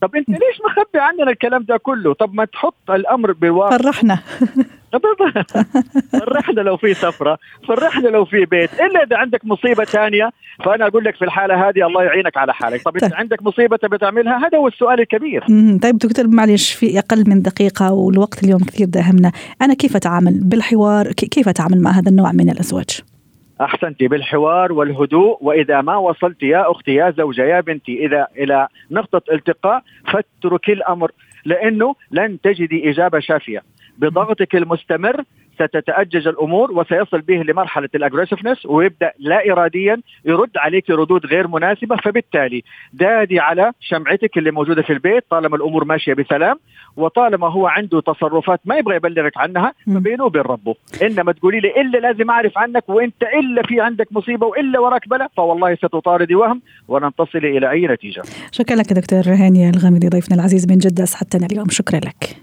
طب 0.00 0.16
انت 0.16 0.28
ليش 0.28 0.60
مخبي 0.64 0.98
عننا 0.98 1.30
الكلام 1.30 1.62
ده 1.62 1.76
كله؟ 1.76 2.14
طب 2.14 2.34
ما 2.34 2.44
تحط 2.44 2.90
الأمر 2.90 3.32
بالواقع 3.32 3.76
فرحنا. 3.76 4.18
فرحنا 6.12 6.60
لو 6.60 6.76
في 6.76 6.94
سفرة 6.94 7.38
فرحنا 7.68 8.08
لو 8.08 8.24
في 8.24 8.44
بيت. 8.44 8.70
إلا 8.80 9.02
إذا 9.02 9.16
عندك 9.16 9.44
مصيبة 9.44 9.84
ثانية 9.84 10.30
فأنا 10.64 10.86
أقول 10.86 11.04
لك 11.04 11.16
في 11.16 11.24
الحالة 11.24 11.68
هذه 11.68 11.86
الله 11.86 12.02
يعينك 12.02 12.36
على 12.36 12.54
حالك. 12.54 12.82
طب 12.82 12.98
طيب. 12.98 13.14
عندك 13.14 13.42
مصيبة 13.42 13.76
بتعملها 13.76 14.46
هذا 14.46 14.58
هو 14.58 14.68
السؤال 14.68 15.00
الكبير. 15.00 15.44
طيب 15.82 15.98
دكتور 15.98 16.26
معلش 16.28 16.72
في 16.72 16.98
أقل 16.98 17.24
من 17.26 17.42
دقيقة 17.42 17.92
والوقت 17.92 18.44
اليوم 18.44 18.60
كثير 18.60 18.86
داهمنا. 18.86 19.32
أنا 19.62 19.74
كيف 19.74 19.96
أتعامل 19.96 20.40
بالحوار؟ 20.42 21.12
كيف 21.12 21.48
أتعامل 21.48 21.80
مع 21.80 21.90
هذا 21.90 22.08
النوع 22.08 22.32
من 22.32 22.50
الأزواج؟ 22.50 23.00
أحسنتي 23.60 24.08
بالحوار 24.08 24.72
والهدوء 24.72 25.38
وإذا 25.40 25.80
ما 25.80 25.96
وصلت 25.96 26.42
يا 26.42 26.70
أختي 26.70 26.94
يا 26.94 27.10
زوجة 27.10 27.42
يا 27.42 27.60
بنتي 27.60 28.06
إذا 28.06 28.26
إلى 28.38 28.68
نقطة 28.90 29.22
التقاء 29.32 29.82
فاتركي 30.12 30.72
الأمر 30.72 31.10
لأنه 31.44 31.94
لن 32.10 32.40
تجدي 32.40 32.90
إجابة 32.90 33.20
شافية. 33.20 33.62
بضغطك 33.98 34.54
المستمر 34.56 35.24
ستتأجج 35.54 36.28
الأمور 36.28 36.72
وسيصل 36.72 37.20
به 37.20 37.34
لمرحلة 37.34 37.88
الاجريسفنس 37.94 38.66
ويبدأ 38.66 39.12
لا 39.18 39.52
اراديا 39.52 40.02
يرد 40.24 40.50
عليك 40.56 40.90
ردود 40.90 41.26
غير 41.26 41.48
مناسبة 41.48 41.96
فبالتالي 41.96 42.62
دادي 42.92 43.40
على 43.40 43.72
شمعتك 43.80 44.38
اللي 44.38 44.50
موجودة 44.50 44.82
في 44.82 44.92
البيت 44.92 45.24
طالما 45.30 45.56
الأمور 45.56 45.84
ماشية 45.84 46.14
بسلام 46.14 46.58
وطالما 46.96 47.52
هو 47.52 47.66
عنده 47.66 48.00
تصرفات 48.00 48.60
ما 48.64 48.76
يبغى 48.76 48.96
يبلغك 48.96 49.32
عنها 49.36 49.72
فبينه 49.86 50.24
وبين 50.24 50.42
ربه. 50.42 50.74
إنما 51.02 51.32
تقولي 51.32 51.60
لي 51.60 51.80
إلا 51.80 51.98
لازم 51.98 52.30
أعرف 52.30 52.58
عنك 52.58 52.88
وإنت 52.88 53.22
إلا 53.22 53.62
في 53.62 53.80
عندك 53.80 54.08
مصيبة 54.10 54.46
وإلا 54.46 54.80
وراك 54.80 55.08
بلا 55.08 55.28
فوالله 55.36 55.74
ستطاردي 55.74 56.34
وهم 56.34 56.62
ولن 56.88 57.10
تصلي 57.18 57.58
إلى 57.58 57.70
أي 57.70 57.86
نتيجة. 57.86 58.22
شكرا 58.52 58.76
لك 58.76 58.92
دكتور 58.92 59.22
هاني 59.26 59.70
الغامدي 59.70 60.08
ضيفنا 60.08 60.36
العزيز 60.36 60.66
من 60.70 60.78
جدة 60.78 61.04
أسعدتنا 61.04 61.46
اليوم. 61.46 61.68
شكرا 61.68 62.00
لك. 62.00 62.36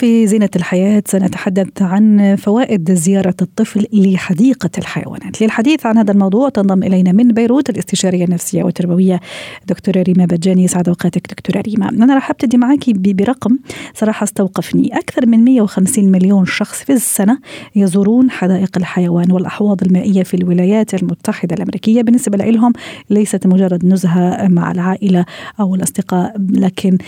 في 0.00 0.26
زينة 0.26 0.48
الحياة 0.56 1.02
سنتحدث 1.06 1.82
عن 1.82 2.36
فوائد 2.36 2.92
زيارة 2.92 3.34
الطفل 3.42 3.86
لحديقة 3.92 4.70
الحيوانات. 4.78 5.42
للحديث 5.42 5.86
عن 5.86 5.98
هذا 5.98 6.12
الموضوع 6.12 6.48
تنضم 6.48 6.82
إلينا 6.82 7.12
من 7.12 7.28
بيروت 7.28 7.70
الاستشارية 7.70 8.24
النفسية 8.24 8.62
والتربوية 8.62 9.20
دكتورة 9.66 10.02
ريما 10.02 10.24
بجاني. 10.24 10.68
سعد 10.68 10.88
أوقاتك 10.88 11.30
دكتورة 11.30 11.60
ريما. 11.60 11.88
أنا 11.88 12.14
راح 12.14 12.30
أبتدي 12.30 12.56
معك 12.56 12.90
برقم 12.90 13.58
صراحة 13.94 14.24
استوقفني. 14.24 14.98
أكثر 14.98 15.26
من 15.26 15.44
150 15.44 16.12
مليون 16.12 16.46
شخص 16.46 16.82
في 16.82 16.92
السنة 16.92 17.38
يزورون 17.76 18.30
حدائق 18.30 18.70
الحيوان 18.76 19.32
والأحواض 19.32 19.82
المائية 19.82 20.22
في 20.22 20.34
الولايات 20.34 20.94
المتحدة 20.94 21.54
الأمريكية. 21.56 22.02
بالنسبة 22.02 22.36
لهم 22.36 22.72
ليست 23.10 23.46
مجرد 23.46 23.84
نزهة 23.84 24.48
مع 24.48 24.70
العائلة 24.70 25.24
أو 25.60 25.74
الأصدقاء 25.74 26.36
لكن 26.50 26.98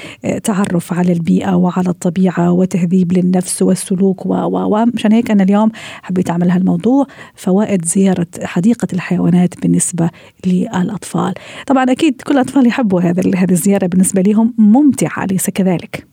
تعرف 0.44 0.92
على 0.92 1.12
البيئة 1.12 1.54
وعلى 1.54 1.88
الطبيعة 1.88 2.52
وتهذيب 2.82 3.12
للنفس 3.12 3.62
والسلوك 3.62 4.26
و 4.26 4.34
و 4.34 4.86
مشان 4.94 5.12
هيك 5.12 5.30
أنا 5.30 5.42
اليوم 5.42 5.70
حبيت 6.02 6.30
أعمل 6.30 6.50
هالموضوع 6.50 7.06
فوائد 7.34 7.84
زيارة 7.84 8.26
حديقة 8.42 8.88
الحيوانات 8.92 9.60
بالنسبة 9.62 10.10
للأطفال. 10.46 11.34
طبعا 11.66 11.84
أكيد 11.84 12.22
كل 12.22 12.34
الاطفال 12.34 12.66
يحبوا 12.66 13.00
هذا 13.00 13.22
هذه 13.36 13.52
الزيارة 13.52 13.86
بالنسبة 13.86 14.22
لهم 14.22 14.54
ممتعة 14.58 15.24
أليس 15.24 15.50
كذلك؟ 15.50 16.11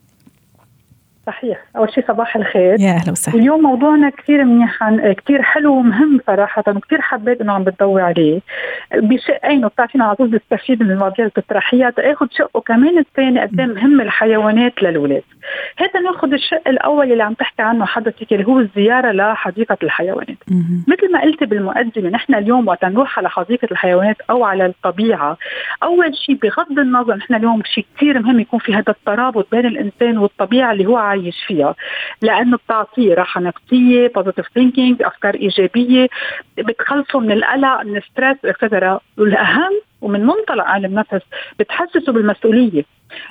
صحيح. 1.30 1.58
أول 1.78 1.94
شيء 1.94 2.08
صباح 2.08 2.36
الخير. 2.36 2.80
يا 2.80 2.92
أهلا 2.92 3.12
وسهلا. 3.12 3.40
اليوم 3.40 3.62
موضوعنا 3.62 4.10
كثير 4.10 4.44
منيح 4.44 4.90
كثير 5.18 5.42
حلو 5.42 5.74
ومهم 5.74 6.20
صراحة. 6.28 6.64
وكثير 6.68 7.02
حبيت 7.02 7.42
إنه 7.42 7.54
عم 7.54 7.64
بتضوي 7.64 8.02
عليه. 8.02 8.40
بشقين 8.96 9.66
وبتعرفين 9.66 10.02
على 10.02 10.16
طول 10.16 10.28
بستفيد 10.28 10.84
من 10.84 10.92
المواضيع 10.92 11.26
اللي 11.26 11.32
بتطرحيها 11.38 11.90
تاخذ 11.90 12.28
شقه 12.32 12.62
كمان 12.62 12.98
الثاني 12.98 13.42
قد 13.42 13.62
مهم 13.62 14.02
الحيوانات 14.02 14.84
للاولاد 14.84 15.24
هذا 15.78 16.00
ناخذ 16.00 16.34
الشق 16.34 16.68
الأول 16.68 17.12
اللي 17.12 17.24
عم 17.24 17.34
تحكي 17.34 17.62
عنه 17.62 17.86
حضرتك 17.86 18.34
اللي 18.34 18.48
هو 18.48 18.60
الزيارة 18.60 19.12
لحديقة 19.12 19.78
الحيوانات. 19.84 20.38
مثل 20.88 21.12
ما 21.12 21.22
قلت 21.22 21.44
بالمقدمة 21.44 22.10
نحن 22.10 22.36
اليوم 22.36 22.68
وقت 22.68 22.86
نروح 22.86 23.20
على 23.20 23.30
حديقة 23.30 23.68
الحيوانات 23.72 24.18
أو 24.30 24.44
على 24.44 24.66
الطبيعة 24.66 25.38
أول 25.84 26.16
شيء 26.16 26.36
بغض 26.36 26.80
النظر 26.80 27.16
نحن 27.16 27.34
اليوم 27.36 27.62
شيء 27.66 27.86
كثير 27.98 28.20
مهم 28.20 28.40
يكون 28.40 28.60
في 28.60 28.74
هذا 28.74 28.90
الترابط 28.90 29.48
بين 29.52 29.66
الإنسان 29.66 30.18
والطبيعة 30.18 30.72
اللي 30.72 30.86
هو 30.86 30.98
عايش 31.24 31.44
فيها. 31.48 31.76
لأنه 32.22 32.58
بتعطيه 32.58 33.14
راحة 33.14 33.42
نفسية 33.42 34.08
positive 34.08 34.48
thinking 34.54 35.04
أفكار 35.04 35.36
إيجابية 35.36 36.08
بتخلصه 36.58 37.20
من 37.20 37.32
القلق 37.32 37.82
من 37.84 37.98
ال 37.98 38.04
stress 38.04 38.38
extra 38.46 39.00
والأهم 39.18 39.72
ومن 40.02 40.26
منطلق 40.26 40.64
علم 40.66 40.94
نفس 41.00 41.26
بتحسسه 41.60 42.12
بالمسؤولية. 42.14 42.84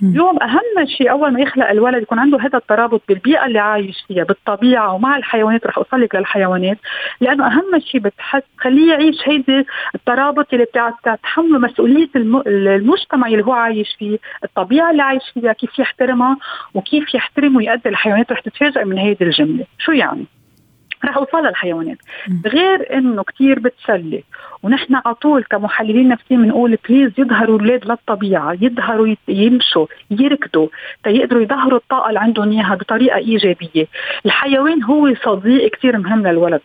اليوم 0.03 0.43
أهم 0.43 0.87
شيء 0.87 1.11
أول 1.11 1.33
ما 1.33 1.41
يخلق 1.41 1.69
الولد 1.71 2.03
يكون 2.03 2.19
عنده 2.19 2.39
هذا 2.39 2.59
الترابط 2.59 3.03
بالبيئة 3.09 3.47
اللي 3.47 3.59
عايش 3.59 4.05
فيها 4.09 4.25
بالطبيعة 4.25 4.95
ومع 4.95 5.17
الحيوانات 5.17 5.67
رح 5.67 5.79
اوصل 5.79 6.01
لك 6.01 6.15
للحيوانات 6.15 6.79
لأنه 7.21 7.47
أهم 7.47 7.79
شيء 7.79 8.01
بتحس 8.01 8.43
خليه 8.59 8.93
يعيش 8.93 9.17
هيدي 9.29 9.67
الترابط 9.95 10.47
اللي 10.53 10.65
بتتحمله 10.65 11.59
مسؤولية 11.59 12.09
المجتمع 12.47 13.27
اللي 13.27 13.45
هو 13.45 13.53
عايش 13.53 13.97
فيه 13.99 14.19
الطبيعة 14.45 14.91
اللي 14.91 15.03
عايش 15.03 15.23
فيها 15.35 15.53
كيف 15.53 15.79
يحترمها 15.79 16.37
وكيف 16.75 17.15
يحترم 17.15 17.57
ويؤدي 17.57 17.89
الحيوانات 17.89 18.33
رح 18.33 18.41
تتفاجئ 18.41 18.85
من 18.85 18.99
هيدي 18.99 19.25
الجملة. 19.25 19.65
شو 19.79 19.93
يعني؟ 19.93 20.25
رح 21.05 21.17
أوصل 21.17 21.47
للحيوانات. 21.47 21.99
غير 22.47 22.99
إنه 22.99 23.23
كثير 23.23 23.59
بتسلي. 23.59 24.25
ونحن 24.63 24.95
على 24.95 25.15
طول 25.15 25.45
كمحللين 25.45 26.09
نفسيين 26.09 26.43
بنقول 26.43 26.79
بليز 26.89 27.13
يظهروا 27.19 27.57
الأولاد 27.57 27.87
للطبيعة 27.87 28.57
يظهروا 28.61 29.15
يمشوا 29.29 29.87
يركضوا 30.11 30.69
تيقدروا 31.05 31.43
يظهروا 31.43 31.79
الطاقة 31.79 32.09
اللي 32.09 32.21
عندهم 32.21 32.51
إياها 32.51 32.75
بطريقة 32.75 33.17
إيجابية. 33.17 33.87
الحيوان 34.27 34.83
هو 34.83 35.15
صديق 35.15 35.71
كثير 35.71 35.99
مهم 35.99 36.27
للولد. 36.27 36.61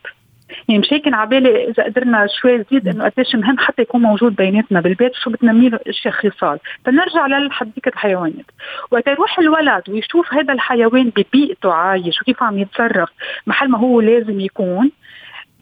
يعني 0.69 0.79
مش 0.79 0.93
هيك 0.93 1.13
عبالي 1.13 1.69
إذا 1.69 1.83
قدرنا 1.83 2.27
شوي 2.41 2.57
نزيد 2.57 2.87
إنه 2.87 3.09
قديش 3.09 3.35
مهم 3.35 3.57
حتى 3.57 3.81
يكون 3.81 4.01
موجود 4.01 4.35
بيناتنا 4.35 4.81
بالبيت 4.81 5.15
شو 5.15 5.29
بتنمي 5.29 5.69
له 5.69 5.79
اشياء 5.87 6.13
خصال. 6.13 6.59
فنرجع 6.85 7.27
لحديقه 7.27 7.89
الحيوانات. 7.89 8.45
وقت 8.91 9.07
يروح 9.07 9.39
الولد 9.39 9.89
ويشوف 9.89 10.33
هذا 10.33 10.53
الحيوان 10.53 11.11
ببيئته 11.15 11.73
عايش 11.73 12.21
وكيف 12.21 12.43
عم 12.43 12.59
يتصرف 12.59 13.09
محل 13.47 13.69
ما 13.69 13.77
هو 13.77 14.01
لازم 14.01 14.39
يكون 14.39 14.91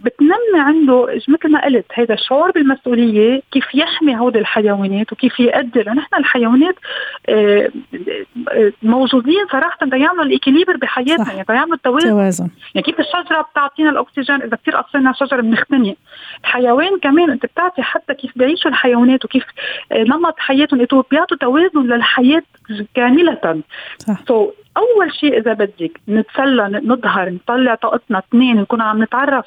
بتنمي 0.06 0.60
عنده 0.60 1.08
مثل 1.28 1.52
ما 1.52 1.66
قلت 1.66 1.86
هذا 1.94 2.14
الشعور 2.14 2.52
بالمسؤولية 2.52 3.42
كيف 3.52 3.76
يحمي 3.76 4.20
هود 4.20 4.38
الحيوانات 4.38 5.14
وكيف 5.14 5.40
يؤدي 5.40 5.80
لأنه 5.80 5.94
نحن 5.94 6.16
الحيوانات 6.20 6.76
آه، 7.30 7.72
آه، 8.52 8.72
موجودين 8.84 9.48
صراحة 9.52 9.78
يعملوا 9.94 10.24
الإكيليبر 10.24 10.78
بحياتنا 10.78 11.34
يعني 11.34 11.46
يعملوا 11.50 11.76
التوازن. 11.76 12.10
توازن. 12.10 12.50
يعني 12.76 12.86
كيف 12.86 13.00
الشجرة 13.00 13.42
بتعطينا 13.42 13.90
الأكسجين 13.90 14.42
إذا 14.42 14.58
كثير 14.58 14.76
قصينا 14.76 15.14
شجرة 15.14 15.42
بنختنق 15.42 15.96
الحيوان 16.42 17.00
كمان 17.00 17.30
أنت 17.32 17.46
بتعطي 17.46 17.82
حتى 17.82 18.14
كيف 18.14 18.32
بيعيشوا 18.36 18.72
الحيوانات 18.72 19.26
وكيف 19.26 19.44
آه، 19.92 20.04
نمط 20.04 20.36
حياتهم 20.40 20.86
بيعطوا 21.12 21.38
توازن 21.38 21.82
للحياة 21.82 22.44
كامله 22.96 23.62
صح. 23.98 24.18
so 24.30 24.52
أول 24.78 25.14
شيء 25.20 25.40
إذا 25.40 25.54
بدك 25.54 26.02
نتسلى 26.10 26.82
نظهر 26.86 27.30
نطلع 27.30 27.76
طاقتنا. 27.76 28.20
اثنين 28.20 28.56
نكون 28.58 28.82
عم 28.82 29.04
نتعرف 29.04 29.46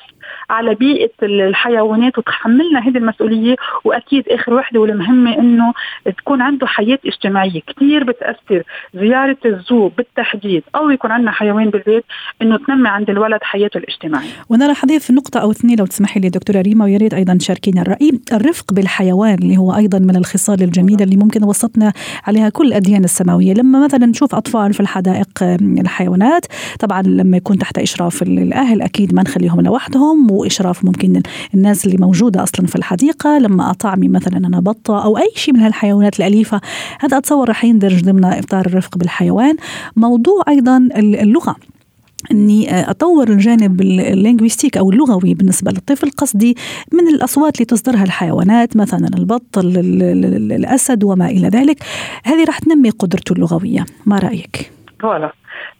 على 0.50 0.74
بيئة 0.74 1.10
الحيوانات 1.22 2.18
وتحملنا 2.18 2.80
هذه 2.80 2.96
المسؤولية. 2.98 3.56
وأكيد 3.84 4.28
آخر 4.28 4.54
وحدة 4.54 4.80
والمهمة 4.80 5.38
إنه 5.38 5.72
تكون 6.18 6.42
عنده 6.42 6.66
حياة 6.66 6.98
اجتماعية. 7.06 7.60
كثير 7.76 8.04
بتأثر 8.04 8.62
زيارة 8.94 9.36
الزو 9.44 9.88
بالتحديد 9.88 10.62
أو 10.76 10.90
يكون 10.90 11.10
عندنا 11.10 11.30
حيوان 11.30 11.70
بالبيت 11.70 12.04
إنه 12.42 12.56
تنمي 12.56 12.88
عند 12.88 13.10
الولد 13.10 13.42
حياته 13.42 13.78
الاجتماعية. 13.78 14.28
وأنا 14.48 14.74
حديث 14.74 15.10
نقطة 15.10 15.40
أو 15.40 15.50
اثنين. 15.50 15.78
لو 15.78 15.86
تسمحي 15.86 16.20
لي 16.20 16.28
دكتورة 16.28 16.60
ريما 16.60 16.84
ويا 16.84 16.98
ريت 16.98 17.14
أيضا 17.14 17.34
تشاركينا 17.34 17.82
الرأي. 17.82 18.10
الرفق 18.32 18.72
بالحيوان 18.72 19.34
اللي 19.34 19.56
هو 19.56 19.74
أيضا 19.76 19.98
من 19.98 20.16
الخصال 20.16 20.62
الجميلة 20.62 21.04
اللي 21.04 21.16
ممكن 21.16 21.44
وسطنا 21.44 21.92
عليها 22.26 22.48
كل 22.48 22.66
الأديان 22.66 23.04
السماوية. 23.04 23.54
لما 23.54 23.84
مثلا 23.84 24.06
نشوف 24.06 24.34
أطفال 24.34 24.74
في 24.74 24.80
الحدائق 24.80 25.13
حدائق 25.14 25.58
الحيوانات. 25.80 26.46
طبعا 26.80 27.02
لما 27.02 27.36
يكون 27.36 27.58
تحت 27.58 27.78
إشراف 27.78 28.22
الأهل 28.22 28.82
أكيد 28.82 29.14
ما 29.14 29.22
نخليهم 29.22 29.60
لوحدهم 29.60 30.30
وإشراف 30.30 30.84
ممكن 30.84 31.22
الناس 31.54 31.86
اللي 31.86 31.96
موجودة 31.96 32.42
أصلا 32.42 32.66
في 32.66 32.76
الحديقة. 32.76 33.38
لما 33.38 33.70
أطعمي 33.70 34.08
مثلا 34.08 34.36
أنا 34.36 34.60
بطة 34.60 35.04
أو 35.04 35.18
أي 35.18 35.30
شيء 35.34 35.54
من 35.54 35.60
هالحيوانات 35.60 36.20
الأليفة 36.20 36.60
هذا 37.00 37.18
أتصور 37.18 37.48
رح 37.48 37.64
يندرج 37.64 38.04
ضمن 38.04 38.24
إطار 38.24 38.66
الرفق 38.66 38.98
بالحيوان. 38.98 39.56
موضوع 39.96 40.42
أيضا 40.48 40.88
اللغة. 40.96 41.56
إني 42.32 42.90
أطور 42.90 43.30
الجانب 43.30 43.80
اللينغويستيك 43.80 44.76
أو 44.76 44.90
اللغوي 44.90 45.34
بالنسبة 45.34 45.70
للطفل 45.70 46.10
قصدي 46.10 46.56
من 46.92 47.08
الأصوات 47.08 47.54
اللي 47.54 47.64
تصدرها 47.64 48.04
الحيوانات 48.04 48.76
مثلا 48.76 49.08
البط 49.18 49.58
الأسد 49.58 51.04
وما 51.04 51.26
إلى 51.26 51.48
ذلك. 51.48 51.82
هذه 52.24 52.44
راح 52.44 52.58
تنمي 52.58 52.90
قدرته 52.90 53.32
اللغوية. 53.32 53.86
ما 54.06 54.18
رأيك؟ 54.18 54.70
voilà 55.04 55.32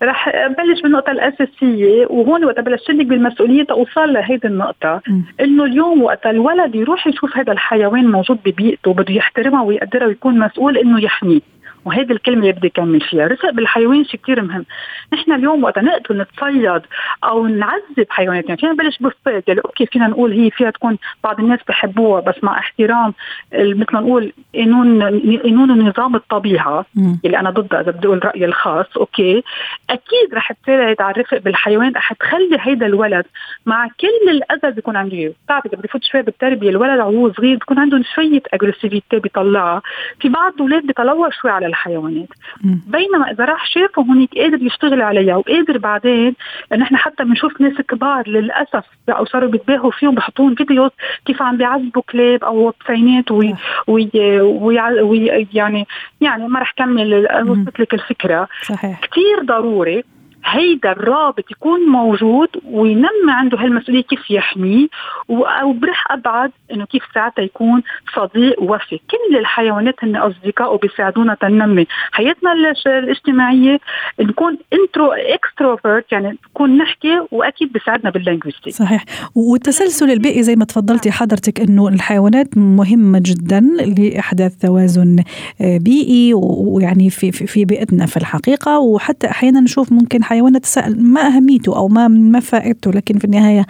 رح 0.02 0.28
بلش 0.46 0.80
بالنقطة 0.82 1.10
الأساسية 1.10 2.06
وهون 2.06 2.44
وقت 2.44 2.60
بلشت 2.60 2.90
لك 2.90 3.06
بالمسؤولية 3.06 3.62
توصل 3.64 4.12
لهيدي 4.12 4.48
النقطة 4.48 5.00
إنه 5.40 5.64
اليوم 5.64 6.02
وقت 6.02 6.26
الولد 6.26 6.74
يروح 6.74 7.06
يشوف 7.06 7.36
هذا 7.36 7.52
الحيوان 7.52 8.10
موجود 8.10 8.38
ببيئته 8.44 8.94
بده 8.94 9.14
يحترمها 9.14 9.62
ويقدرها 9.62 10.06
ويكون 10.06 10.38
مسؤول 10.38 10.78
إنه 10.78 11.04
يحميه. 11.04 11.40
وهذه 11.84 12.12
الكلمة 12.12 12.40
اللي 12.40 12.52
بدي 12.52 12.66
أكمل 12.66 13.00
فيها. 13.00 13.26
الرفق 13.26 13.50
بالحيوان 13.50 14.04
شيء 14.04 14.20
كثير 14.20 14.42
مهم. 14.42 14.64
نحن 15.12 15.32
اليوم 15.32 15.64
وقت 15.64 15.78
نقتل 15.78 16.18
نتصيد 16.18 16.82
أو 17.24 17.46
نعذب 17.46 18.06
حيوانات 18.08 18.44
يعني 18.44 18.60
فينا 18.60 18.72
نبلش 18.72 18.98
بالصيد. 18.98 19.42
يعني 19.48 19.60
okay 19.64 19.86
فينا 19.86 20.06
نقول 20.06 20.32
هي 20.32 20.50
فيها 20.50 20.70
تكون 20.70 20.98
بعض 21.24 21.40
الناس 21.40 21.60
بحبوها 21.68 22.20
بس 22.20 22.34
مع 22.42 22.58
احترام 22.58 23.14
مثل 23.52 23.94
ما 23.94 24.00
نقول 24.00 24.32
قانون 24.54 25.02
قانون 25.38 25.88
نظام 25.88 26.16
الطبيعة 26.16 26.86
م. 26.94 27.14
اللي 27.24 27.38
أنا 27.38 27.50
ضدها 27.50 27.80
إذا 27.80 27.90
بدي 27.90 28.06
أقول 28.06 28.24
رأيي 28.24 28.44
الخاص. 28.44 28.96
okay 28.96 29.42
أكيد 29.90 30.34
رح 30.34 30.52
تساعد 30.52 30.96
على 31.00 31.14
الرفق 31.14 31.38
بالحيوان. 31.38 31.92
رح 31.96 32.12
تخلي 32.12 32.58
هيدا 32.60 32.86
الولد 32.86 33.24
مع 33.66 33.88
كل 34.00 34.30
الأذى 34.30 34.74
بيكون 34.74 34.96
عنده. 34.96 35.32
بتعرفي 35.44 35.68
إذا 35.68 35.78
بدي 35.78 35.88
فوت 35.88 36.04
شوي 36.04 36.22
بالتربية 36.22 36.70
الولد 36.70 37.00
وهو 37.00 37.32
صغير 37.32 37.54
بيكون 37.54 37.78
عندهم 37.78 38.02
شوية 38.14 38.42
agressivité 38.54 39.18
بيطلعها 39.18 39.82
في 40.20 40.28
بعض 40.28 40.52
الأولاد 40.54 40.86
بيطلعوا 40.86 41.30
شوي 41.30 41.50
على 41.50 41.66
الحيوانات. 41.74 42.28
م. 42.64 42.76
بينما 42.86 43.30
إذا 43.30 43.44
راح 43.44 43.66
شافه 43.66 44.02
هونيك 44.02 44.38
قادر 44.38 44.62
يشتغل 44.62 45.02
عليها 45.02 45.36
وقادر 45.36 45.78
بعدين 45.78 46.34
نحن 46.72 46.96
حتى 46.96 47.24
بنشوف 47.24 47.60
ناس 47.60 47.72
كبار 47.72 48.28
للأسف 48.28 48.84
أو 49.08 49.24
صاروا 49.24 49.50
بيتباهوا 49.50 49.90
فيهم 49.90 50.14
بحطون 50.14 50.54
videos 50.54 50.90
كيف 51.26 51.42
عم 51.42 51.56
بيعذبوا 51.56 52.02
كلاب 52.02 52.44
أو 52.44 52.66
وبسينات 52.66 53.30
oui, 53.30 53.54
oui, 53.86 54.10
oui, 54.40 55.00
oui 55.00 55.46
يعني 55.54 55.86
يعني 56.20 56.48
ما 56.48 56.60
رح 56.60 56.72
كمل 56.76 57.26
وصلت 57.48 57.80
لك 57.80 57.94
الفكرة. 57.94 58.48
صحيح. 58.62 59.00
كثير 59.00 59.44
ضروري 59.44 60.04
هيدا 60.44 60.92
الرابط 60.92 61.50
يكون 61.50 61.80
موجود 61.80 62.48
وينمي 62.64 63.08
عنده 63.28 63.58
هالمسؤولية 63.58 64.02
كيف 64.02 64.30
يحميه 64.30 64.88
وبرح 65.28 66.12
أبعد 66.12 66.50
إنه 66.72 66.84
كيف 66.84 67.02
ساعتها 67.14 67.42
يكون 67.42 67.82
صديق 68.16 68.62
وفي. 68.62 69.00
كل 69.10 69.36
الحيوانات 69.36 69.94
هن 70.02 70.16
أصدقاء 70.16 70.74
وبيساعدونا 70.74 71.34
تنمي. 71.34 71.86
حياتنا 72.12 72.52
الاجتماعية 72.86 73.80
نكون 74.20 74.58
intro 74.72 75.12
extrovert 75.12 76.12
يعني 76.12 76.38
نكون 76.50 76.78
نحكي 76.78 77.20
وأكيد 77.30 77.72
بيساعدنا 77.72 78.10
بال 78.10 78.19
linguistique 78.19 78.74
صحيح. 78.74 79.04
والتسلسل 79.34 80.10
البيئي 80.10 80.42
زي 80.42 80.56
ما 80.56 80.64
تفضلتي 80.64 81.10
حضرتك 81.10 81.60
إنه 81.60 81.88
الحيوانات 81.88 82.58
مهمة 82.58 83.22
جدا 83.24 83.60
لأحداث 83.98 84.56
توازن 84.56 85.22
آه، 85.60 85.78
بيئي 85.78 86.34
ويعني 86.34 87.10
في 87.10 87.32
في 87.32 87.64
بيئتنا 87.64 88.06
في 88.06 88.16
الحقيقة. 88.16 88.78
وحتى 88.78 89.30
أحيانا 89.30 89.60
نشوف 89.60 89.92
ممكن 89.92 90.24
حيوان 90.34 90.56
نتساءل 90.56 91.02
ما 91.02 91.26
أهميته 91.26 91.76
أو 91.76 91.88
ما 91.88 92.08
ما 92.08 92.40
فائدته 92.40 92.90
لكن 92.90 93.18
في 93.18 93.24
النهاية 93.24 93.66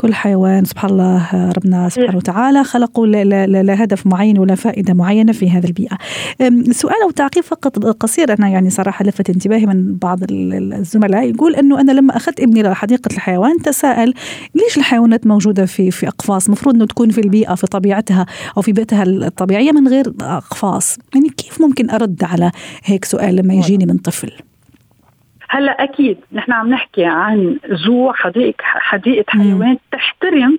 كل 0.00 0.14
حيوان 0.14 0.64
سبحان 0.64 0.90
الله 0.90 1.52
ربنا 1.56 1.88
سبحانه 1.88 2.16
وتعالى 2.16 2.64
خلقه 2.64 3.06
لهدف 3.06 4.06
معين 4.06 4.38
ولا 4.38 4.54
فائدة 4.54 4.94
معينة 4.94 5.32
في 5.32 5.50
هذه 5.50 5.66
البيئة. 5.66 5.98
سؤال 6.70 7.02
أو 7.04 7.10
تعقيب 7.10 7.44
فقط 7.44 7.78
قصير 7.78 8.38
أنا 8.38 8.48
يعني 8.48 8.70
صراحة 8.70 9.04
لفت 9.04 9.30
انتباهي 9.30 9.66
من 9.66 9.96
بعض 9.96 10.18
الزملاء 10.30 11.30
يقول 11.30 11.54
أنه 11.54 11.80
أنا 11.80 11.92
لما 11.92 12.16
أخذت 12.16 12.40
ابني 12.40 12.62
لحديقة 12.62 13.08
الحيوان 13.12 13.62
تساءل 13.62 14.14
ليش 14.54 14.78
الحيوانات 14.78 15.26
موجودة 15.26 15.66
في 15.66 15.90
في 15.90 16.08
أقفاص؟ 16.08 16.50
مفروض 16.50 16.74
أنه 16.74 16.86
تكون 16.86 17.10
في 17.10 17.20
البيئة 17.20 17.54
في 17.54 17.66
طبيعتها 17.66 18.26
أو 18.56 18.62
في 18.62 18.72
بيئتها 18.72 19.02
الطبيعية 19.02 19.72
من 19.72 19.88
غير 19.88 20.12
أقفاص. 20.20 20.98
يعني 21.14 21.28
كيف 21.28 21.60
ممكن 21.60 21.90
أرد 21.90 22.24
على 22.24 22.50
هيك 22.84 23.04
سؤال 23.04 23.36
لما 23.36 23.54
يجيني 23.54 23.86
من 23.86 23.96
طفل؟ 23.98 24.47
هلا 25.50 25.84
أكيد 25.84 26.18
نحن 26.32 26.52
عم 26.52 26.68
نحكي 26.68 27.04
عن 27.04 27.56
زو 27.66 28.12
حديقه 28.12 28.62
حديقة 28.62 29.24
حيوان 29.28 29.78
تحترم 29.92 30.58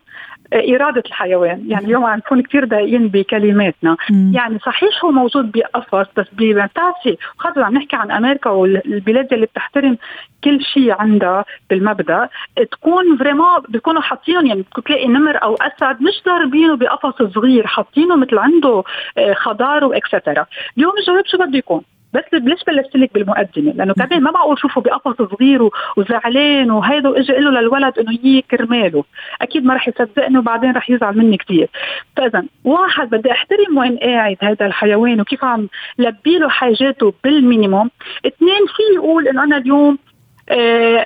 إرادة 0.54 1.04
الحيوان. 1.06 1.64
يعني 1.68 1.86
اليوم 1.86 2.06
عم 2.06 2.18
نكون 2.18 2.42
كثير 2.42 2.66
دقيقين 2.66 3.08
بكلماتنا. 3.08 3.98
مم. 4.10 4.32
يعني 4.36 4.60
صحيح 4.60 5.06
هو 5.06 5.12
موجود 5.12 5.52
بقفص 5.52 6.08
بس 6.18 6.26
بتعرفي 6.34 7.18
خاصة 7.38 7.64
عم 7.66 7.74
نحكي 7.74 7.96
عن 7.96 8.12
أمريكا 8.12 8.50
والبلاد 8.50 9.34
اللي 9.34 9.46
بتحترم 9.46 9.98
كل 10.44 10.64
شيء 10.64 10.92
عندها 11.00 11.46
بالمبدأ 11.70 12.30
تكون 12.72 13.18
فريمون 13.18 13.60
بيكونوا 13.70 14.02
حاطينهم 14.02 14.46
يعني 14.46 14.66
تلاقي 14.86 15.08
نمر 15.08 15.44
أو 15.44 15.56
أسد 15.56 16.02
مش 16.02 16.24
ضاربينه 16.26 16.76
بقفص 16.76 17.34
صغير 17.34 17.68
حاطينه 17.68 18.16
مثل 18.16 18.38
عنده 18.38 18.84
آه، 19.18 19.34
خضار 19.34 19.86
واكسترا 19.86 20.46
اليوم 20.78 20.94
الجواب 21.00 21.24
شو 21.26 21.38
بده 21.38 21.58
يكون؟ 21.58 21.82
بس 22.14 22.24
ليش 22.34 22.64
بلشت 22.68 22.96
لك 22.96 23.14
بالمقدمه؟ 23.14 23.72
لأنه 23.72 23.94
كمان 23.94 24.24
ما 24.24 24.32
معقول 24.32 24.60
شوفه 24.60 24.82
بقفص 24.82 25.22
صغير 25.22 25.70
وزعلان 25.98 26.72
وهيدا 26.72 27.10
واجى 27.10 27.34
له 27.34 27.52
للولد 27.52 28.00
إنه 28.00 28.14
يجي 28.14 28.42
كرماله، 28.52 29.04
أكيد 29.42 29.66
ما 29.66 29.74
رح 29.74 29.88
يصدقني 29.88 30.38
وبعدين 30.38 30.72
رح 30.72 30.90
يزعل 30.90 31.18
مني 31.18 31.38
كثير. 31.38 31.70
فإذا 32.18 32.44
واحد 32.64 33.10
بدي 33.10 33.32
أحترم 33.32 33.78
وين 33.78 33.98
قاعد 33.98 34.38
هذا 34.42 34.66
الحيوان 34.66 35.22
وكيف 35.22 35.44
عم 35.44 35.68
لبي 35.98 36.38
له 36.38 36.50
حاجاته 36.50 37.14
بالمينيموم، 37.24 37.90
اثنين 38.26 38.66
في 38.76 38.96
يقول 38.96 39.28
إنه 39.28 39.44
أنا 39.44 39.58
اليوم 39.58 39.98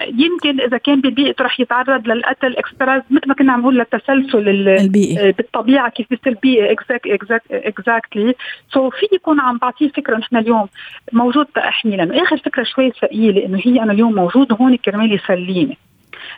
يمكن 0.08 0.62
إذا 0.62 0.78
كان 0.78 1.02
ببيئته 1.02 1.44
رح 1.44 1.60
يتعرض 1.60 2.08
للقتل 2.08 2.58
اكستراز 2.58 3.02
مثل 3.10 3.28
ما 3.28 3.34
كنا 3.34 3.54
عم 3.54 3.60
نقول 3.60 3.78
للتسلسل 3.78 4.50
البيئي. 4.50 5.30
آه، 5.30 5.32
بالطبيعة 5.32 5.90
كيف 5.90 6.08
بيصير 6.10 6.38
بيئي 6.44 6.76
اكزاكتلي 7.52 8.36
سو 8.74 8.90
في 8.90 9.08
يكون 9.16 9.40
عم 9.40 9.58
بعطيه 9.58 9.90
فكرة 9.90 10.18
نحن 10.18 10.38
اليوم 10.38 10.68
موجود 11.14 11.46
تاحمي 11.46 11.98
لأنه 11.98 12.24
اخر 12.24 12.38
فكرة 12.38 12.64
شوي 12.64 12.92
ثقيلة 13.02 13.46
إنه 13.46 13.62
هي 13.66 13.84
أنا 13.84 13.92
اليوم 13.94 14.16
موجود 14.16 14.54
هون 14.54 14.76
كرمال 14.76 15.14
يسليني. 15.14 15.78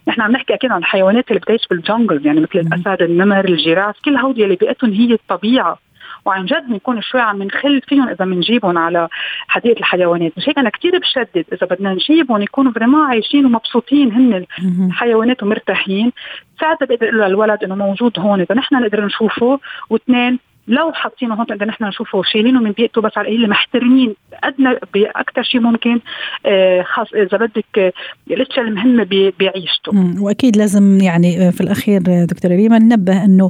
نحن 0.07 0.21
عم 0.21 0.31
نحكي 0.31 0.53
أكيد 0.53 0.71
عن 0.71 0.79
الحيوانات 0.79 1.27
اللي 1.29 1.39
بتعيش 1.39 1.67
بالجنجل 1.69 2.25
يعني 2.25 2.39
مثل 2.39 2.59
الأسد 2.59 3.01
النمر 3.01 3.45
الجراف 3.45 3.95
كل 4.05 4.15
هودي 4.17 4.43
اللي 4.43 4.55
بيئتهم 4.55 4.93
هي 4.93 5.13
الطبيعة. 5.13 5.77
وعن 6.25 6.45
جد 6.45 6.67
بنكون 6.69 7.01
شوي 7.01 7.21
عم 7.21 7.43
نخل 7.43 7.81
فيهم 7.81 8.09
إذا 8.09 8.25
بنجيبهم 8.25 8.77
على 8.77 9.07
حديقة 9.47 9.79
الحيوانات. 9.79 10.31
مش 10.37 10.49
هيك؟ 10.49 10.57
أنا 10.59 10.69
كثير 10.69 10.99
بشدد 10.99 11.45
إذا 11.53 11.67
بدنا 11.67 11.93
نجيبهم 11.93 12.41
يكونوا 12.41 12.71
فريمون 12.71 13.07
عايشين 13.07 13.45
ومبسوطين 13.45 14.11
هن 14.11 14.45
الحيوانات 14.87 15.43
ومرتاحين. 15.43 16.11
ساعتها 16.59 16.85
بقدر 16.85 17.09
أقول 17.09 17.21
للولد 17.21 17.63
إنه 17.63 17.75
موجود 17.75 18.19
هون. 18.19 18.41
إذا 18.41 18.55
نحن 18.55 18.75
نقدر 18.75 19.05
نشوفه. 19.05 19.59
واثنين 19.89 20.39
لو 20.67 20.91
حاطينه 20.91 21.35
هون 21.35 21.45
بدنا 21.45 21.65
نحن 21.65 21.83
نشوفه. 21.83 22.23
شايلينه 22.23 22.59
من 22.59 22.71
بيئته 22.71 23.01
بس 23.01 23.17
على 23.17 23.27
القليل 23.27 23.49
محترمين. 23.49 24.15
ادنى 24.43 24.79
باكثر 24.93 25.43
شيء 25.43 25.61
ممكن 25.61 25.99
آه، 26.45 26.81
خاص 26.81 27.07
إذا 27.13 27.37
بدك 27.37 27.65
آه، 27.77 27.93
الاشياء 28.27 28.65
المهمه 28.65 29.31
بعيشته 29.39 30.21
وأكيد 30.21 30.57
لازم 30.57 31.01
يعني 31.01 31.47
آه، 31.47 31.49
في 31.49 31.61
الأخير 31.61 32.01
دكتورة 32.25 32.55
ريما 32.55 32.79
ننبه 32.79 33.25
إنه 33.25 33.49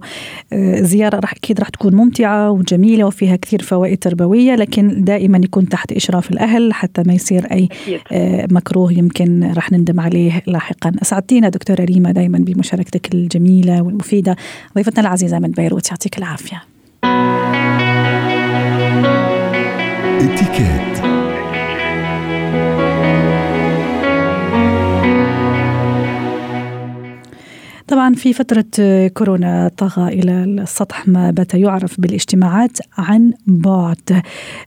زيارة 0.81 1.19
راح 1.19 1.31
أكيد 1.31 1.59
راح 1.59 1.69
تكون 1.69 1.95
ممتعة 1.95 2.51
وجميلة 2.51 3.05
وفيها 3.05 3.35
كثير 3.35 3.61
فوائد 3.61 3.97
تربوية 3.97 4.55
لكن 4.55 5.03
دائما 5.03 5.37
يكون 5.43 5.69
تحت 5.69 5.91
إشراف 5.91 6.31
الأهل 6.31 6.73
حتى 6.73 7.03
ما 7.07 7.13
يصير 7.13 7.45
أي 7.51 7.69
أكيد. 7.71 8.01
مكروه 8.53 8.93
يمكن 8.93 9.53
راح 9.55 9.71
نندم 9.71 9.99
عليه 9.99 10.41
لاحقا. 10.47 10.91
أسعدتينا 11.01 11.49
دكتورة 11.49 11.83
ريما 11.85 12.11
دائما 12.11 12.37
بمشاركتك 12.37 13.13
الجميلة 13.13 13.81
والمفيدة. 13.81 14.35
ضيفتنا 14.75 15.01
العزيزة 15.01 15.39
من 15.39 15.51
بيروت 15.51 15.89
يعطيك 15.89 16.17
العافية. 16.17 16.61
اتكات 20.19 20.94
طبعا 27.87 28.13
في 28.13 28.33
فترة 28.33 28.65
كورونا 29.07 29.71
طغى 29.77 30.13
إلى 30.13 30.43
السطح 30.43 31.07
ما 31.07 31.31
بات 31.31 31.53
يعرف 31.53 32.01
بالاجتماعات 32.01 32.77
عن 32.97 33.33
بعد. 33.47 34.21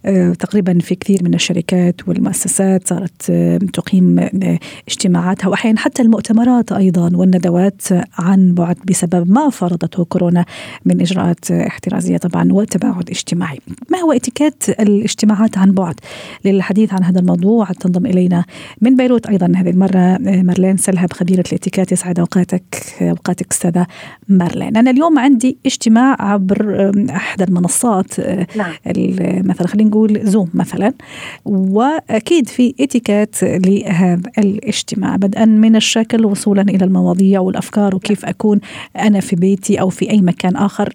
آه، 0.06 0.32
تقريبا 0.32 0.78
في 0.78 0.94
كثير 0.94 1.24
من 1.24 1.34
الشركات 1.34 2.08
والمؤسسات 2.08 2.88
صارت 2.88 3.30
آه، 3.30 3.58
تقيم 3.72 4.18
آه، 4.18 4.58
اجتماعاتها 4.88 5.48
وأحيانا 5.48 5.78
حتى 5.78 6.02
المؤتمرات 6.02 6.72
أيضا 6.72 7.16
والندوات 7.16 7.82
عن 8.18 8.54
بعد 8.54 8.76
بسبب 8.84 9.30
ما 9.30 9.50
فرضته 9.50 10.04
كورونا 10.04 10.44
من 10.84 11.00
إجراءات 11.00 11.50
احترازية 11.50 12.16
طبعا 12.16 12.52
وتباعد 12.52 13.10
اجتماعي. 13.10 13.58
ما 13.90 13.98
هو 13.98 14.12
اتكات 14.12 14.68
الاجتماعات 14.68 15.58
عن 15.58 15.72
بعد؟ 15.72 15.94
للحديث 16.44 16.92
عن 16.92 17.04
هذا 17.04 17.20
الموضوع 17.20 17.66
تنضم 17.66 18.06
إلينا 18.06 18.44
من 18.80 18.96
بيروت 18.96 19.26
أيضا 19.26 19.52
هذه 19.56 19.70
المرة 19.70 20.18
مارلين 20.18 20.76
سلهب 20.76 21.12
خبيرة 21.12 21.44
الاتكات 21.48 21.92
يسعد 21.92 22.18
أوقاتك. 22.18 22.98
اوقاتك 23.10 23.46
استاذه 23.50 23.86
مارلين. 24.28 24.76
أنا 24.76 24.90
اليوم 24.90 25.18
عندي 25.18 25.58
اجتماع 25.66 26.16
عبر 26.20 26.92
أحد 27.10 27.42
المنصات 27.42 28.20
آه، 28.20 28.46
نعم. 28.56 28.72
مثلا 29.44 29.66
خلينا 29.66 29.90
نقول 29.90 30.20
زوم 30.22 30.50
مثلا. 30.54 30.92
وأكيد 31.44 32.48
في 32.48 32.74
اتيكيت 32.80 33.42
لهذا 33.42 34.30
الاجتماع 34.38 35.16
بدءا 35.16 35.44
من 35.44 35.76
الشكل 35.76 36.24
وصولا 36.24 36.62
إلى 36.62 36.84
المواضيع 36.84 37.40
والأفكار 37.40 37.94
وكيف 37.94 38.24
أكون 38.24 38.60
أنا 38.96 39.20
في 39.20 39.36
بيتي 39.36 39.80
أو 39.80 39.88
في 39.88 40.10
أي 40.10 40.20
مكان 40.20 40.56
آخر 40.56 40.94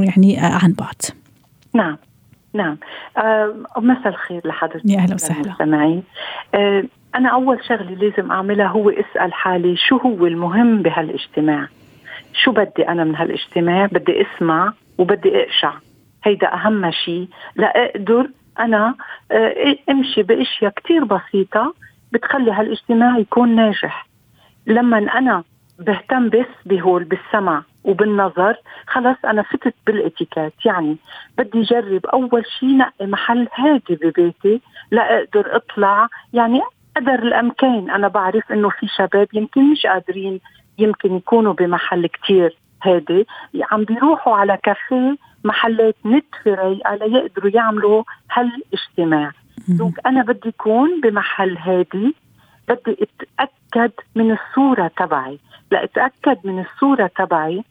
يعني 0.00 0.36
عن 0.38 0.72
بعد. 0.72 1.02
نعم. 1.74 1.96
نعم. 2.54 2.78
آه 3.18 3.54
مساء 3.78 4.08
الخير 4.08 4.48
لحضرتك 4.48 4.90
يا 4.90 4.98
أهلا 4.98 5.14
وسهلا. 5.14 5.54
آه 6.54 6.84
أنا 7.14 7.28
أول 7.28 7.64
شغلة 7.64 7.90
لازم 7.94 8.32
أعملها 8.32 8.66
هو 8.66 8.90
أسأل 8.90 9.32
حالي 9.32 9.76
شو 9.76 9.96
هو 9.96 10.26
المهم 10.26 10.82
بهالاجتماع؟ 10.82 11.68
شو 12.32 12.52
بدي 12.52 12.88
أنا 12.88 13.04
من 13.04 13.16
هالاجتماع؟ 13.16 13.86
بدي 13.86 14.22
أسمع 14.22 14.72
وبدي 14.98 15.42
أقشع. 15.42 15.72
هيدا 16.24 16.54
أهم 16.54 16.90
شيء 16.90 17.28
لأقدر 17.56 18.28
أنا 18.58 18.94
آه، 19.32 19.76
أمشي 19.90 20.22
بأشياء 20.22 20.72
كتير 20.72 21.04
بسيطة 21.04 21.74
بتخلي 22.12 22.52
هالاجتماع 22.52 23.18
يكون 23.18 23.56
ناجح. 23.56 24.06
لما 24.66 24.98
أنا 24.98 25.42
بهتم 25.78 26.28
بس 26.28 26.46
بهول 26.66 27.04
بالسمع 27.04 27.62
وبالنظر 27.84 28.56
خلص 28.86 29.16
أنا 29.24 29.42
فتت 29.42 29.74
بالإتيكيت. 29.86 30.52
يعني 30.64 30.96
بدي 31.38 31.60
أجرب 31.60 32.06
أول 32.06 32.44
شيء 32.58 32.76
نقي 32.76 33.06
محل 33.06 33.48
هادي 33.54 33.94
ببيتي. 33.94 34.60
لاقدر 34.90 35.56
أطلع. 35.56 36.08
يعني 36.32 36.60
قدر 36.96 37.14
الامكان. 37.14 37.90
أنا 37.90 38.08
بعرف 38.08 38.52
انه 38.52 38.68
في 38.68 38.86
شباب 38.96 39.28
يمكن 39.32 39.72
مش 39.72 39.86
قادرين 39.86 40.40
يمكن 40.78 41.16
يكونوا 41.16 41.52
بمحل 41.52 42.06
كتير 42.06 42.56
هادي 42.82 43.26
عم 43.70 43.84
بيروحوا 43.84 44.36
على 44.36 44.58
كافيه 44.62 45.16
محلات 45.44 45.96
نتفة 46.06 46.54
رايقة 46.54 46.94
ليقدروا 46.94 47.50
يعملوا 47.54 48.02
هالاجتماع. 48.32 49.30
دونك 49.68 50.06
أنا 50.06 50.22
بدي 50.22 50.48
أكون 50.48 51.00
بمحل 51.00 51.56
هادي 51.56 52.14
بدي 52.68 53.08
أتأكد 53.40 53.92
من 54.14 54.30
الصورة 54.32 54.90
تبعي. 54.96 55.38
لأتأكد 55.70 56.38
من 56.44 56.60
الصورة 56.60 57.10
تبعي 57.16 57.64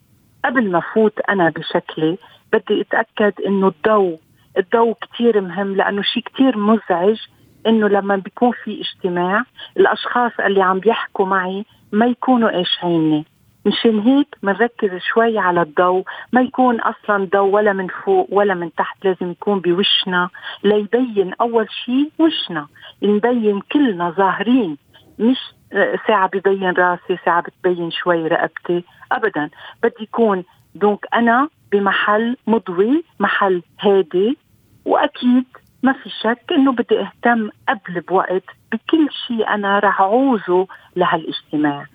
قبل 0.46 0.72
ما 0.72 0.80
فوت 0.80 1.20
أنا 1.30 1.50
بشكلي 1.50 2.18
بدي 2.54 2.82
أتأكد 2.82 3.42
إنه 3.46 3.68
الضوء 3.68 4.20
الضوء 4.58 4.94
كتير 5.02 5.42
مهم 5.42 5.76
لأنه 5.76 6.02
شيء 6.02 6.24
كتير 6.24 6.58
مزعج. 6.58 7.18
إنه 7.68 7.88
لما 7.88 8.16
بيكون 8.16 8.52
في 8.64 8.82
اجتماع 8.82 9.44
الأشخاص 9.78 10.32
اللي 10.40 10.62
عم 10.64 10.80
بيحكوا 10.80 11.26
معي 11.26 11.66
ما 11.92 12.06
يكونوا 12.06 12.50
قاشعيني 12.50 13.26
مشان 13.66 14.00
هيك 14.00 14.28
بنركز 14.44 14.90
شوي 15.14 15.38
على 15.40 15.62
الضوء 15.62 16.04
ما 16.34 16.42
يكون 16.42 16.82
أصلا 16.82 17.28
ضوء 17.34 17.50
ولا 17.50 17.74
من 17.74 17.88
فوق 17.88 18.28
ولا 18.32 18.54
من 18.54 18.74
تحت 18.76 19.06
لازم 19.06 19.32
يكون 19.32 19.60
بوشنا 19.60 20.30
ليبين 20.64 21.34
أول 21.42 21.68
شيء 21.86 22.12
وشنا 22.20 22.68
نبين 23.04 23.62
كلنا 23.72 24.10
ظاهرين. 24.10 24.78
مش 25.20 25.38
آه، 25.74 25.96
ساعة 26.08 26.30
ببين 26.34 26.70
راسي 26.72 27.18
ساعة 27.26 27.42
بتبين 27.42 27.92
شوي 27.92 28.28
رقبتي 28.28 28.84
أبدا. 29.12 29.50
بدي 29.84 29.96
يكون 30.04 30.44
دونك 30.76 31.06
أنا 31.14 31.48
بمحل 31.72 32.38
مضوي 32.48 33.04
محل 33.20 33.62
هادي 33.80 34.38
وأكيد 34.86 35.46
ما 35.84 35.94
في 35.94 36.10
شك 36.24 36.52
إنه 36.52 36.72
بدي 36.72 37.00
أهتم 37.00 37.50
قبل 37.70 38.02
بوقت 38.02 38.44
بكل 38.72 39.08
شيء 39.28 39.48
أنا 39.48 39.80
راح 39.80 40.02
أعوزه 40.02 40.68
لهالاجتماع. 40.96 41.86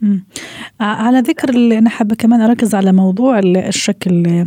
على 0.81 1.18
ذكر 1.18 1.48
اللي 1.48 1.79
أنا 1.79 1.90
حابة 1.90 2.14
كمان 2.14 2.40
أركز 2.40 2.74
على 2.74 2.92
موضوع 2.92 3.38
الشكل 3.38 4.44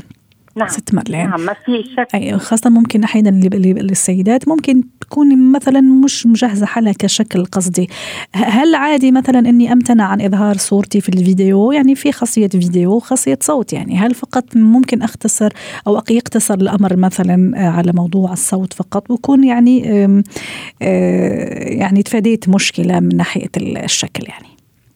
نعم. 0.55 0.67
ست 0.67 0.93
مرلين 0.93 1.29
نعم 1.29 1.41
ما 1.41 1.53
في 1.53 1.83
شك. 1.97 2.07
أي 2.15 2.37
خاصة 2.39 2.69
ممكن 2.69 3.03
أحيانا 3.03 3.29
للسيدات 3.29 4.47
ممكن 4.47 4.83
تكون 5.01 5.51
مثلا 5.51 5.81
مش 5.81 6.25
مجهزة 6.25 6.65
حالها 6.65 6.93
كشكل 6.99 7.45
قصدي. 7.45 7.89
هل 8.35 8.75
عادي 8.75 9.11
مثلا 9.11 9.39
أني 9.39 9.73
أمتنع 9.73 10.03
عن 10.03 10.21
إظهار 10.21 10.57
صورتي 10.57 11.01
في 11.01 11.09
الفيديو؟ 11.09 11.71
يعني 11.71 11.95
في 11.95 12.11
خاصية 12.11 12.47
فيديو 12.47 12.91
وخاصية 12.95 13.37
صوت 13.41 13.73
يعني. 13.73 13.97
هل 13.97 14.13
فقط 14.13 14.55
ممكن 14.55 15.01
أختصر 15.01 15.49
أو 15.87 16.01
يقتصر 16.09 16.53
الأمر 16.53 16.95
مثلا 16.97 17.51
على 17.55 17.91
موضوع 17.95 18.33
الصوت 18.33 18.73
فقط 18.73 19.11
ويكون 19.11 19.43
يعني 19.43 19.79
يعني 21.79 22.03
تفاديت 22.03 22.49
مشكلة 22.49 22.99
من 22.99 23.17
ناحية 23.17 23.49
الشكل 23.57 24.23
يعني؟ 24.27 24.47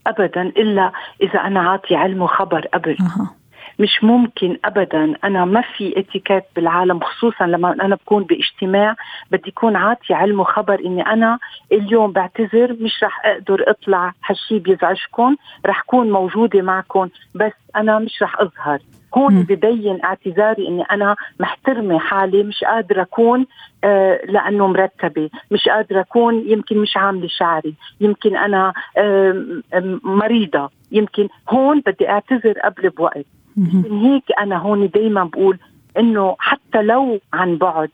ابدا 0.08 0.42
إلا 0.42 0.92
إذا 1.22 1.40
أنا 1.40 1.60
عاطي 1.60 1.96
علم 1.96 2.22
وخبر 2.22 2.68
قبل 2.74 2.98
أه. 3.00 3.45
مش 3.80 4.04
ممكن 4.04 4.58
ابدا. 4.66 5.14
أنا 5.24 5.46
ما 5.46 5.62
في 5.62 6.00
اتيكيت 6.00 6.44
بالعالم 6.56 7.00
خصوصا 7.00 7.46
لما 7.46 7.74
أنا 7.74 7.96
بكون 7.96 8.24
باجتماع 8.24 8.96
بدي 9.32 9.48
يكون 9.50 9.76
عاطي 9.76 10.14
علم 10.14 10.40
وخبر 10.40 10.80
إني 10.86 11.02
أنا 11.02 11.40
اليوم 11.72 12.12
بعتذر 12.12 12.76
مش 12.80 13.04
رح 13.04 13.26
أقدر 13.26 13.64
أطلع 13.68 14.14
هالشي 14.26 14.60
بيزعجكم 14.60 15.36
رح 15.66 15.82
كون 15.82 16.12
موجودة 16.12 16.62
معكم 16.62 17.10
بس 17.36 17.54
أنا 17.76 18.00
مش 18.00 18.22
رح 18.22 18.40
أظهر. 18.42 18.80
هون 19.18 19.44
ببين 19.44 20.00
اعتذاري 20.04 20.68
إني 20.68 20.84
أنا 20.84 21.16
محترمة 21.40 22.00
حالي 22.00 22.44
مش 22.44 22.64
قادرة 22.64 23.02
أكون 23.02 23.46
آه 23.84 24.20
لأنه 24.26 24.68
مرتبة. 24.68 25.30
مش 25.52 25.70
قادرة 25.70 26.02
أكون 26.02 26.44
يمكن 26.50 26.78
مش 26.78 26.98
عاملة 26.98 27.28
شعري. 27.28 27.74
يمكن 28.02 28.38
أنا 28.38 28.74
آه 28.98 29.60
مريضة. 30.04 30.70
يمكن 30.92 31.28
هون 31.50 31.82
بدي 31.86 32.10
اعتذر 32.10 32.54
قبل 32.64 32.90
بوقت. 32.90 33.26
من 33.58 34.00
هيك 34.06 34.24
أنا 34.40 34.58
هون 34.58 34.88
دائما 34.88 35.24
بقول 35.24 35.60
إنه 35.98 36.36
حتى 36.40 36.82
لو 36.82 37.20
عن 37.34 37.58
بعد 37.58 37.90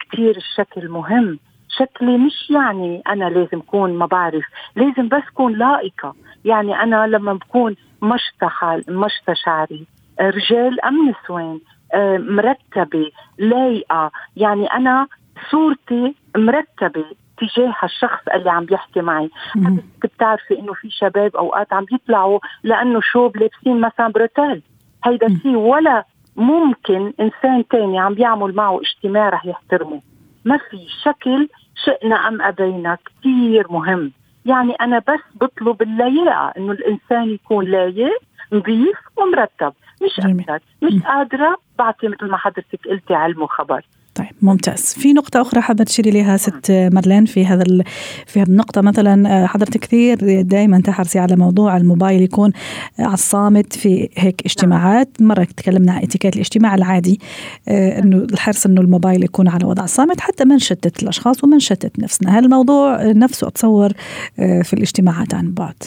كثير 0.00 0.36
الشكل 0.36 0.88
مهم. 0.88 1.38
شكلي 1.68 2.18
مش 2.18 2.50
يعني 2.50 3.02
أنا 3.08 3.24
لازم 3.24 3.58
اكون 3.58 3.94
ما 3.94 4.06
بعرف 4.06 4.44
لازم 4.76 5.08
بس 5.08 5.22
اكون 5.32 5.52
لائقة. 5.52 6.14
يعني 6.44 6.82
أنا 6.82 7.06
لما 7.06 7.32
بكون 7.32 7.76
مشطه 8.02 8.48
حال 8.48 8.84
مشطه 8.88 9.34
شعري 9.34 9.86
رجال 10.20 10.80
أم 10.80 11.08
نسوان 11.08 11.60
آه، 11.94 12.18
مرتبة 12.18 13.10
لايقة. 13.38 14.10
يعني 14.36 14.66
أنا 14.66 15.06
صورتي 15.50 16.14
مرتبة 16.36 17.04
تجاه 17.38 17.74
الشخص 17.84 18.28
اللي 18.34 18.50
عم 18.50 18.64
بيحكي 18.64 19.00
معي. 19.00 19.30
بتعرفي 20.02 20.58
إنه 20.58 20.72
في 20.72 20.90
شباب 20.90 21.36
أوقات 21.36 21.72
عم 21.72 21.84
بيطلعوا 21.84 22.38
لأنه 22.62 23.00
شوب 23.00 23.36
لابسين 23.36 23.80
مثلا 23.80 24.08
بروتيل 24.08 24.62
هيدا 25.04 25.26
الشيء 25.26 25.56
ولا 25.56 26.04
ممكن 26.36 27.12
إنسان 27.20 27.68
تاني 27.70 27.98
عم 27.98 28.14
بيعمل 28.14 28.54
معه 28.54 28.80
اجتماع 28.80 29.28
رح 29.28 29.46
يحترمه. 29.46 30.00
ما 30.44 30.56
في 30.70 30.86
شكل 31.04 31.48
شئنا 31.84 32.28
أم 32.28 32.42
أبينا 32.42 32.98
كثير 33.06 33.72
مهم. 33.72 34.12
يعني 34.46 34.72
أنا 34.72 34.98
بس 34.98 35.20
بطلب 35.40 35.82
اللياقة 35.82 36.52
إنه 36.56 36.72
الإنسان 36.72 37.30
يكون 37.30 37.64
لايق 37.64 38.18
نظيف 38.52 38.98
ومرتب. 39.16 39.72
مش 40.02 40.20
أكثر 40.20 40.58
مش 40.82 41.02
قادرة 41.02 41.56
بعطي 41.78 42.08
مثل 42.08 42.26
ما 42.26 42.36
حضرتك 42.36 42.88
قلتي 42.88 43.14
علم 43.14 43.42
وخبر 43.42 43.84
ممتاز. 44.44 44.94
في 44.94 45.12
نقطة 45.12 45.40
أخرى 45.40 45.60
حابة 45.60 45.84
تشيري 45.84 46.10
لها 46.10 46.36
ست 46.36 46.70
مارلين 46.70 47.24
في 47.24 47.46
هذا 47.46 47.62
ال... 47.62 47.82
في 48.26 48.40
هذه 48.40 48.48
النقطة. 48.48 48.80
مثلا 48.80 49.42
آه، 49.44 49.46
حضرتك 49.46 49.80
كثير 49.80 50.42
دائما 50.42 50.80
تحرصي 50.80 51.18
على 51.18 51.36
موضوع 51.36 51.76
الموبايل 51.76 52.22
يكون 52.22 52.52
على 52.98 53.14
الصامت 53.14 53.72
في 53.72 54.08
هيك 54.16 54.42
اجتماعات. 54.46 55.08
مرة 55.20 55.44
تكلمنا 55.44 55.92
عن 55.92 56.02
اتيكيت 56.02 56.34
الاجتماع 56.34 56.74
العادي 56.74 57.20
آه، 57.68 57.98
إنه 57.98 58.16
الحرص 58.16 58.66
إنه 58.66 58.80
الموبايل 58.80 59.24
يكون 59.24 59.48
على 59.48 59.66
وضع 59.66 59.84
الصامت 59.84 60.20
حتى 60.20 60.44
ما 60.44 60.54
نشتت 60.54 61.02
الأشخاص 61.02 61.44
وما 61.44 61.56
نشتت 61.56 61.98
نفسنا. 61.98 62.38
هل 62.38 62.44
الموضوع 62.44 63.02
نفسه 63.02 63.48
أتصور 63.48 63.90
آه، 64.38 64.62
في 64.62 64.72
الاجتماعات 64.72 65.34
عن 65.34 65.54
بعد؟ 65.54 65.82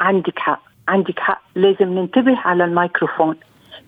عندك 0.00 0.38
حق. 0.38 0.62
عندك 0.88 1.18
حق. 1.18 1.42
لازم 1.56 1.98
ننتبه 1.98 2.38
على 2.44 2.64
الميكروفون. 2.64 3.36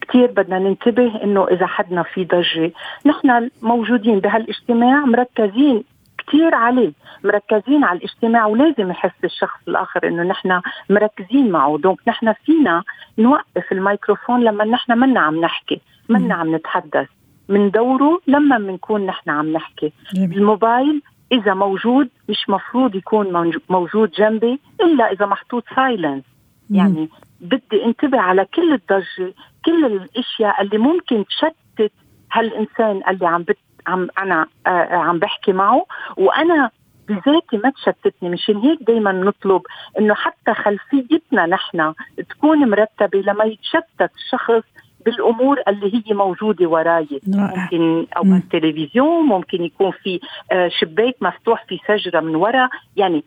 كثير 0.08 0.26
بدنا 0.26 0.58
ننتبه 0.58 1.22
إنه 1.24 1.48
إذا 1.48 1.66
حدنا 1.66 2.02
في 2.02 2.24
ضجة. 2.24 2.72
نحن 3.06 3.50
موجودين 3.62 4.18
بهالاجتماع 4.18 5.04
مركزين 5.04 5.84
كثير 6.18 6.54
عليه 6.54 6.92
مركزين 7.24 7.84
على 7.84 7.98
الاجتماع 7.98 8.46
ولازم 8.46 8.90
يحس 8.90 9.24
الشخص 9.24 9.60
الآخر 9.68 10.08
إنه 10.08 10.22
نحن 10.22 10.60
مركزين 10.90 11.50
معه. 11.50 11.78
donc 11.78 11.98
نحن 12.08 12.32
فينا 12.32 12.82
نوقف 13.18 13.72
الميكروفون 13.72 14.44
لما 14.44 14.64
نحن 14.64 14.98
منا 14.98 15.20
عم 15.20 15.40
نحكي 15.40 15.80
منا 16.08 16.34
عم 16.34 16.54
نتحدث. 16.54 17.08
من 17.48 17.70
دوره 17.70 18.20
لما 18.26 18.58
بنكون 18.58 19.06
نحن 19.06 19.30
عم 19.30 19.52
نحكي. 19.52 19.92
جميل. 20.14 20.38
الموبايل 20.38 21.02
إذا 21.32 21.54
موجود 21.54 22.08
مش 22.28 22.48
مفروض 22.48 22.94
يكون 22.94 23.52
موجود 23.70 24.10
جنبي 24.10 24.60
إلا 24.80 25.12
إذا 25.12 25.26
محطوط 25.26 25.64
silence 25.76 26.24
يعني 26.70 27.08
بدي 27.40 27.84
انتبه 27.84 28.20
على 28.20 28.44
كل 28.44 28.72
الضجة 28.72 29.34
كل 29.64 29.84
الأشياء 29.84 30.62
اللي 30.62 30.78
ممكن 30.78 31.24
تشتت 31.26 31.92
هالإنسان 32.32 33.02
اللي 33.08 33.26
عم 33.26 33.42
بت 33.42 33.58
عم 33.86 34.08
أنا 34.18 34.46
آه, 34.66 34.70
آه، 34.70 34.96
عم 34.96 35.18
بحكي 35.18 35.52
معه. 35.52 35.86
وأنا 36.16 36.70
بذاتي 37.08 37.56
ما 37.56 37.70
تشتتني. 37.70 38.28
مشان 38.28 38.56
هيك 38.56 38.78
دائما 38.82 39.12
نطلب 39.12 39.62
إنه 39.98 40.14
حتى 40.14 40.54
خلفيتنا 40.54 41.46
نحن 41.46 41.94
تكون 42.30 42.70
مرتبة 42.70 43.18
لما 43.18 43.44
يتشتت 43.44 44.10
الشخص 44.16 44.64
بالأمور 45.04 45.62
اللي 45.68 45.94
هي 45.94 46.14
موجودة 46.14 46.66
وراي. 46.66 47.20
ممكن 47.26 48.06
أو 48.16 48.22
التلفزيون 48.22 49.26
ممكن 49.26 49.62
يكون 49.62 49.90
في 49.90 50.20
آه، 50.52 50.68
شباك 50.68 51.16
مفتوح 51.20 51.64
في 51.68 51.78
شجره 51.88 52.20
من 52.20 52.36
وراء 52.36 52.68
يعني 52.96 53.24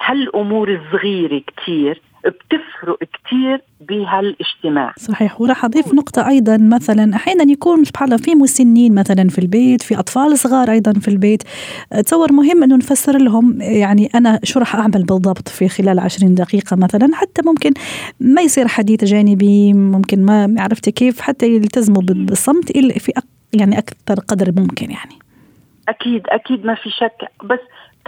هالأمور 0.00 0.74
الصغيرة 0.74 1.42
كثير 1.56 2.02
بتفرق 2.24 2.98
كثير 2.98 3.62
بهالاجتماع. 3.80 4.92
صحيح. 4.96 5.40
وراح 5.40 5.64
أضيف 5.64 5.94
نقطة 5.94 6.28
أيضا 6.28 6.56
مثلا 6.56 7.16
أحيانا 7.16 7.52
يكون 7.52 7.84
سبحان 7.84 8.08
الله 8.08 8.22
في 8.22 8.34
مسنين 8.34 8.94
مثلا 8.94 9.28
في 9.28 9.38
البيت 9.38 9.82
في 9.82 9.98
أطفال 9.98 10.38
صغار 10.38 10.70
أيضا 10.70 10.92
في 10.92 11.08
البيت. 11.08 11.42
تصور 12.04 12.32
مهم 12.32 12.62
إنه 12.62 12.76
نفسر 12.76 13.18
لهم 13.18 13.60
يعني 13.60 14.10
أنا 14.14 14.40
شو 14.44 14.58
راح 14.58 14.76
أعمل 14.76 15.02
بالضبط 15.04 15.48
في 15.48 15.68
خلال 15.68 15.98
20 15.98 16.34
دقيقة 16.34 16.76
مثلا؟ 16.76 17.10
حتى 17.14 17.42
ممكن 17.46 17.72
ما 18.20 18.42
يصير 18.42 18.68
حديث 18.68 19.04
جانبي 19.04 19.72
ممكن 19.72 20.24
ما 20.24 20.54
عرفتي 20.58 20.90
كيف؟ 20.92 21.20
حتى 21.20 21.46
يلتزموا 21.46 22.02
بالصمت 22.02 22.72
في 22.78 23.12
يعني 23.52 23.78
أكثر 23.78 24.14
قدر 24.28 24.52
ممكن 24.56 24.90
يعني. 24.90 25.18
أكيد 25.88 26.22
أكيد 26.26 26.64
ما 26.64 26.74
في 26.74 26.90
شك. 26.90 27.44
بس 27.44 27.58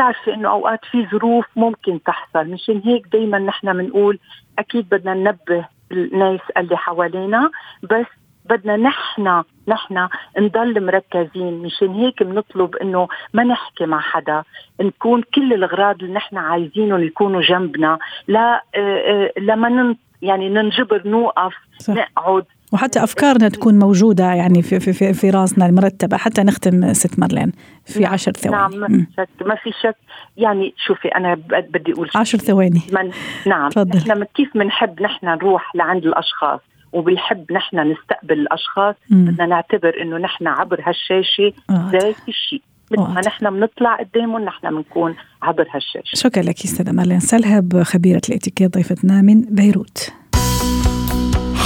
بتعرفي 0.00 0.34
إنه 0.34 0.50
أوقات 0.50 0.84
في 0.90 1.06
ظروف 1.12 1.46
ممكن 1.56 2.02
تحصل. 2.02 2.46
مشان 2.46 2.82
هيك 2.84 3.06
دائما 3.12 3.38
نحن 3.38 3.72
بنقول 3.72 4.18
أكيد 4.58 4.88
بدنا 4.88 5.14
ننبه 5.14 5.64
الناس 5.92 6.40
اللي 6.56 6.76
حوالينا 6.76 7.50
بس 7.82 8.06
بدنا 8.50 8.76
نحن 8.76 9.42
نحن 9.68 10.08
نضل 10.38 10.86
مركزين. 10.86 11.62
مشان 11.62 11.94
هيك 11.94 12.22
بنطلب 12.22 12.76
إنه 12.76 13.08
ما 13.34 13.44
نحكي 13.44 13.86
مع 13.86 14.00
حدا 14.00 14.42
نكون 14.80 15.22
كل 15.34 15.52
الأغراض 15.52 16.02
اللي 16.02 16.14
نحن 16.14 16.38
عايزينهم 16.38 17.02
يكونوا 17.02 17.42
جنبنا. 17.42 17.98
لا 18.28 18.64
آه، 18.74 18.78
آه، 18.78 19.32
لما 19.38 19.96
يعني 20.22 20.48
ننجبر 20.48 21.02
نوقف 21.08 21.54
صح. 21.78 21.94
نقعد 21.94 22.44
وحتى 22.72 23.04
أفكارنا 23.04 23.48
تكون 23.48 23.78
موجودة 23.78 24.24
يعني 24.24 24.62
في 24.62 24.80
في 24.80 24.92
في, 24.92 25.12
في 25.12 25.30
راسنا 25.30 25.66
المرتبة. 25.66 26.16
حتى 26.16 26.42
نختم 26.42 26.92
ست 26.92 27.18
مرلين 27.18 27.52
في 27.84 28.00
نعم. 28.00 28.12
عشر 28.12 28.32
ثواني. 28.32 28.76
نعم 28.76 28.80
ما 28.80 28.86
في 28.88 29.06
شك 29.16 29.46
ما 29.46 29.54
في 29.54 29.70
شك. 29.82 29.96
يعني 30.36 30.74
شوفي 30.86 31.08
أنا 31.08 31.34
بدي 31.74 31.92
أقول 31.92 32.10
عشر 32.14 32.38
ثواني. 32.38 32.82
من 32.92 33.10
نعم. 33.46 33.70
فضل. 33.70 33.98
نحن 33.98 34.24
كيف 34.34 34.48
بنحب 34.54 35.02
نحن 35.02 35.26
نروح 35.26 35.74
لعند 35.74 36.04
الأشخاص؟ 36.04 36.60
وبنحب 36.92 37.52
نحن 37.52 37.92
نستقبل 37.92 38.40
الأشخاص؟ 38.40 38.94
بدنا 39.10 39.46
نعتبر 39.46 40.02
إنه 40.02 40.18
نحن 40.18 40.46
عبر 40.46 40.80
هالشاشة 40.86 41.52
ذات 41.70 42.16
الشيء. 42.28 42.62
مثل 42.92 43.02
ما 43.02 43.20
نحن 43.26 43.50
بنطلع 43.50 43.96
قدامهم 43.96 44.44
نحن 44.44 44.70
بنكون 44.70 45.14
عبر 45.42 45.66
هالشاشة. 45.74 46.16
شكرا 46.16 46.42
لك 46.42 46.64
أستاذة 46.64 46.92
مارلين 46.92 47.20
سلهب 47.20 47.82
خبيرة 47.82 48.20
الإتيكيت 48.28 48.74
ضيفتنا 48.74 49.22
من 49.22 49.40
بيروت. 49.40 50.12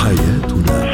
حياتنا. 0.03 0.94